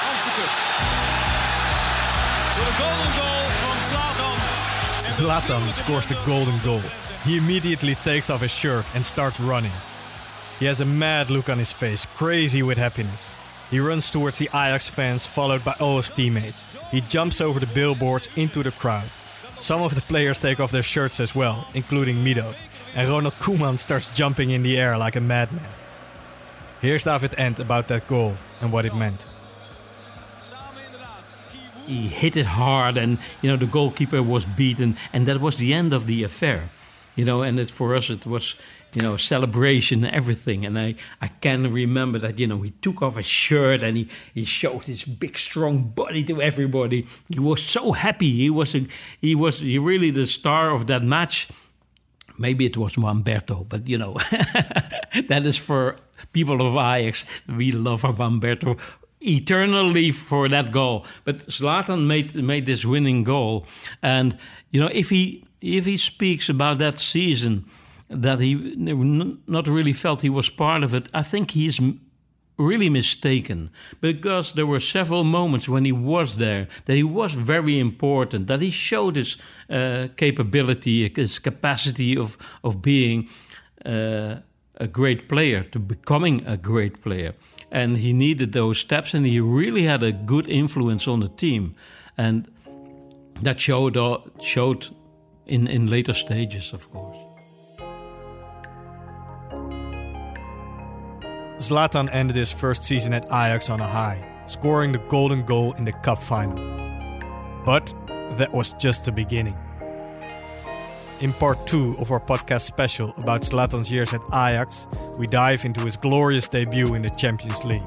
Amstel 0.07 0.34
Cup. 0.38 0.51
Door 2.57 2.66
de 2.66 2.74
golden 2.78 3.12
goal 3.18 3.45
van 3.62 3.78
Zlatan. 3.89 4.36
Zlatan 5.12 5.74
scores 5.74 6.05
the 6.05 6.18
golden 6.26 6.59
goal. 6.64 6.82
He 7.24 7.38
immediately 7.38 7.95
takes 8.03 8.30
off 8.30 8.41
his 8.41 8.51
shirt 8.51 8.86
and 8.95 9.05
starts 9.05 9.39
running. 9.39 9.74
He 10.59 10.68
has 10.68 10.82
a 10.82 10.86
mad 10.86 11.30
look 11.30 11.49
on 11.49 11.57
his 11.57 11.72
face, 11.72 12.05
crazy 12.18 12.62
with 12.64 12.78
happiness. 12.78 13.32
He 13.72 13.80
runs 13.80 14.11
towards 14.11 14.38
the 14.38 14.49
Ajax 14.49 14.89
fans, 14.89 15.26
followed 15.26 15.63
by 15.63 15.76
all 15.80 15.95
his 15.95 16.11
teammates. 16.11 16.67
He 16.91 16.99
jumps 16.99 17.39
over 17.39 17.57
the 17.59 17.67
billboards 17.67 18.30
into 18.36 18.61
the 18.63 18.72
crowd. 18.72 19.09
Some 19.59 19.82
of 19.82 19.95
the 19.95 20.01
players 20.01 20.39
take 20.39 20.59
off 20.59 20.72
their 20.72 20.84
shirts 20.84 21.22
as 21.22 21.34
well, 21.34 21.65
including 21.74 22.17
Mido. 22.17 22.53
And 22.95 23.07
Ronald 23.07 23.36
Koeman 23.36 23.80
starts 23.80 24.09
jumping 24.09 24.51
in 24.51 24.61
the 24.63 24.78
air 24.78 24.97
like 24.97 25.15
a 25.15 25.22
madman. 25.22 25.69
Here's 26.82 27.05
David 27.05 27.34
Endt 27.38 27.59
about 27.59 27.88
that 27.88 28.07
goal 28.07 28.36
and 28.59 28.74
what 28.74 28.86
it 28.86 28.93
meant. 28.93 29.26
He 31.86 32.07
hit 32.07 32.36
it 32.36 32.45
hard, 32.45 32.97
and 32.97 33.19
you 33.41 33.49
know 33.49 33.55
the 33.55 33.67
goalkeeper 33.67 34.22
was 34.22 34.45
beaten, 34.45 34.97
and 35.13 35.28
that 35.28 35.39
was 35.39 35.57
the 35.57 35.74
end 35.74 35.93
of 35.93 36.07
the 36.07 36.24
affair. 36.24 36.69
You 37.15 37.26
know, 37.26 37.41
and 37.41 37.59
it, 37.59 37.69
for 37.69 37.95
us 37.95 38.09
it 38.09 38.26
was 38.26 38.55
you 38.94 39.02
know 39.02 39.18
celebration, 39.18 40.06
everything. 40.06 40.66
And 40.66 40.78
I 40.78 40.96
I 41.22 41.28
can 41.28 41.72
remember 41.72 42.20
that 42.20 42.39
you 42.39 42.48
know 42.48 42.62
he 42.62 42.72
took 42.72 43.02
off 43.02 43.16
his 43.16 43.26
shirt 43.26 43.84
and 43.84 43.98
he 43.98 44.08
he 44.34 44.46
showed 44.46 44.84
his 44.84 45.06
big 45.06 45.38
strong 45.38 45.84
body 45.84 46.24
to 46.26 46.42
everybody. 46.42 47.06
He 47.30 47.39
was 47.39 47.62
so 47.62 47.92
happy. 47.92 48.32
He 48.32 48.50
was 48.50 48.76
a, 48.76 48.88
he 49.20 49.36
was 49.36 49.60
he 49.60 49.80
really 49.80 50.12
the 50.12 50.26
star 50.26 50.72
of 50.72 50.88
that 50.88 51.04
match. 51.04 51.50
Maybe 52.38 52.66
it 52.66 52.78
was 52.78 52.98
Wamberto, 52.98 53.66
but 53.70 53.88
you 53.88 53.98
know 53.98 54.14
that 55.28 55.44
is 55.46 55.58
for 55.58 55.98
people 56.34 56.62
of 56.62 56.76
Ajax. 56.76 57.26
We 57.48 57.72
love 57.72 58.04
Wamberto 58.04 58.78
eternally 59.22 60.12
for 60.12 60.50
that 60.50 60.72
goal. 60.72 61.06
But 61.24 61.38
Zlatan 61.38 62.08
made 62.08 62.36
made 62.36 62.66
this 62.66 62.86
winning 62.86 63.24
goal, 63.24 63.66
and 64.02 64.38
you 64.72 64.80
know 64.82 64.89
if 64.92 65.10
he 65.10 65.46
if 65.62 65.86
he 65.86 65.98
speaks 65.98 66.50
about 66.50 66.80
that 66.80 66.96
season 66.96 67.66
that 68.12 68.39
he 68.39 68.55
not 69.47 69.68
really 69.68 69.93
felt 69.93 70.22
he 70.22 70.30
was 70.30 70.49
part 70.49 70.84
of 70.84 70.93
it, 70.93 71.09
I 71.14 71.24
think 71.24 71.51
he 71.51 71.66
is 71.66 71.80
really 72.57 72.89
mistaken 72.89 73.70
because 74.01 74.53
there 74.53 74.68
were 74.68 74.80
several 74.80 75.24
moments 75.24 75.68
when 75.68 75.86
he 75.86 75.91
was 75.91 76.36
there 76.36 76.68
that 76.86 76.95
he 76.95 77.03
was 77.03 77.34
very 77.34 77.80
important 77.80 78.47
that 78.47 78.62
he 78.62 78.70
showed 78.70 79.16
his 79.16 79.38
uh, 79.70 80.07
capability 80.16 81.12
his 81.16 81.39
capacity 81.39 82.18
of 82.18 82.38
of 82.64 82.82
being 82.82 83.28
uh, 83.86 84.36
a 84.82 84.88
great 84.88 85.28
player 85.28 85.64
to 85.64 85.80
becoming 85.80 86.45
a 86.47 86.57
great 86.57 87.01
player. 87.01 87.34
And 87.72 87.97
he 87.97 88.14
needed 88.14 88.51
those 88.51 88.80
steps 88.80 89.14
and 89.14 89.26
he 89.26 89.39
really 89.39 89.84
had 89.84 90.03
a 90.03 90.12
good 90.12 90.47
influence 90.47 91.07
on 91.07 91.20
the 91.20 91.30
team. 91.30 91.76
And 92.18 92.51
that 93.41 93.59
showed 93.59 93.97
uh, 93.97 94.20
showed 94.39 94.88
in 95.45 95.68
in 95.68 95.88
later 95.88 96.14
stages 96.14 96.74
of 96.74 96.89
course 96.89 97.20
Zlatan 101.62 102.09
ended 102.12 102.36
his 102.36 102.51
first 102.51 102.84
season 102.84 103.14
at 103.14 103.26
Ajax 103.26 103.70
on 103.70 103.82
a 103.82 103.88
high, 103.88 104.43
scoring 104.47 104.91
the 104.91 104.97
golden 104.97 105.43
goal 105.43 105.74
in 105.74 105.86
the 105.86 105.91
cup 105.91 106.20
final. 106.20 106.55
But 107.64 107.93
that 108.38 108.51
was 108.51 108.74
just 108.80 109.05
the 109.05 109.12
beginning. 109.12 109.55
In 111.20 111.34
part 111.34 111.68
2 111.68 111.97
of 111.99 112.09
our 112.09 112.20
podcast 112.20 112.62
special 112.62 113.14
about 113.18 113.41
Zlatan's 113.41 113.91
years 113.91 114.12
at 114.12 114.22
Ajax, 114.30 114.88
we 115.20 115.28
dive 115.28 115.64
into 115.64 115.82
his 115.82 115.97
glorious 115.97 116.47
debut 116.47 116.95
in 116.95 117.03
the 117.03 117.12
Champions 117.12 117.64
League. 117.64 117.84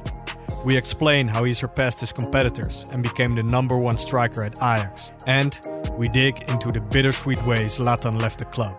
We 0.65 0.77
explain 0.77 1.27
how 1.27 1.43
he 1.43 1.53
surpassed 1.53 1.99
his 1.99 2.13
competitors 2.13 2.89
and 2.93 3.03
became 3.03 3.35
the 3.35 3.43
number 3.43 3.77
one 3.77 3.99
striker 3.99 4.45
at 4.45 4.55
Ajax. 4.59 5.11
And 5.27 5.61
we 5.99 6.09
dig 6.09 6.49
into 6.49 6.71
the 6.71 6.81
bittersweet 6.81 7.45
ways 7.45 7.81
Zlatan 7.81 8.23
left 8.23 8.39
the 8.39 8.45
club. 8.45 8.77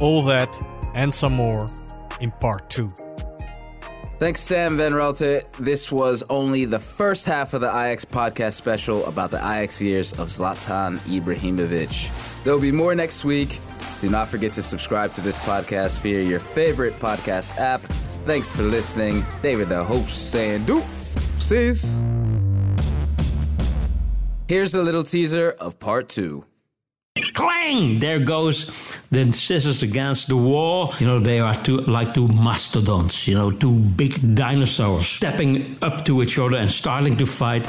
All 0.00 0.22
that 0.22 0.56
and 0.94 1.12
some 1.12 1.32
more 1.32 1.66
in 2.20 2.30
part 2.30 2.70
2. 2.70 2.94
Thanks, 4.22 4.40
Sam 4.40 4.76
Van 4.76 4.92
Raalte. 4.92 5.42
This 5.58 5.90
was 5.90 6.22
only 6.30 6.64
the 6.64 6.78
first 6.78 7.26
half 7.26 7.54
of 7.54 7.60
the 7.60 7.66
Ajax 7.66 8.04
podcast 8.04 8.52
special 8.52 9.04
about 9.06 9.32
the 9.32 9.38
Ajax 9.38 9.82
years 9.82 10.12
of 10.12 10.28
Zlatan 10.28 10.98
Ibrahimovic. 11.08 12.44
There'll 12.44 12.60
be 12.60 12.70
more 12.70 12.94
next 12.94 13.24
week. 13.24 13.58
Do 14.00 14.10
not 14.10 14.28
forget 14.28 14.52
to 14.52 14.62
subscribe 14.62 15.10
to 15.14 15.22
this 15.22 15.40
podcast 15.40 16.02
via 16.02 16.22
your 16.22 16.38
favorite 16.38 17.00
podcast 17.00 17.58
app. 17.58 17.80
Thanks 18.24 18.52
for 18.52 18.62
listening. 18.62 19.26
David, 19.42 19.68
the 19.68 19.82
host, 19.82 20.30
saying 20.30 20.66
deuces. 20.66 22.04
Here's 24.46 24.72
a 24.76 24.82
little 24.82 25.02
teaser 25.02 25.56
of 25.58 25.80
part 25.80 26.08
two. 26.08 26.44
Clang! 27.34 27.98
There 27.98 28.18
goes 28.18 29.02
the 29.10 29.32
scissors 29.32 29.82
against 29.82 30.28
the 30.28 30.36
wall. 30.36 30.92
You 30.98 31.06
know, 31.06 31.18
they 31.18 31.40
are 31.40 31.54
two 31.54 31.78
like 31.78 32.14
two 32.14 32.28
mastodons, 32.28 33.26
you 33.28 33.34
know, 33.34 33.50
two 33.50 33.78
big 33.78 34.34
dinosaurs 34.34 35.06
stepping 35.06 35.76
up 35.82 36.04
to 36.04 36.22
each 36.22 36.38
other 36.38 36.56
and 36.56 36.70
starting 36.70 37.16
to 37.16 37.26
fight. 37.26 37.66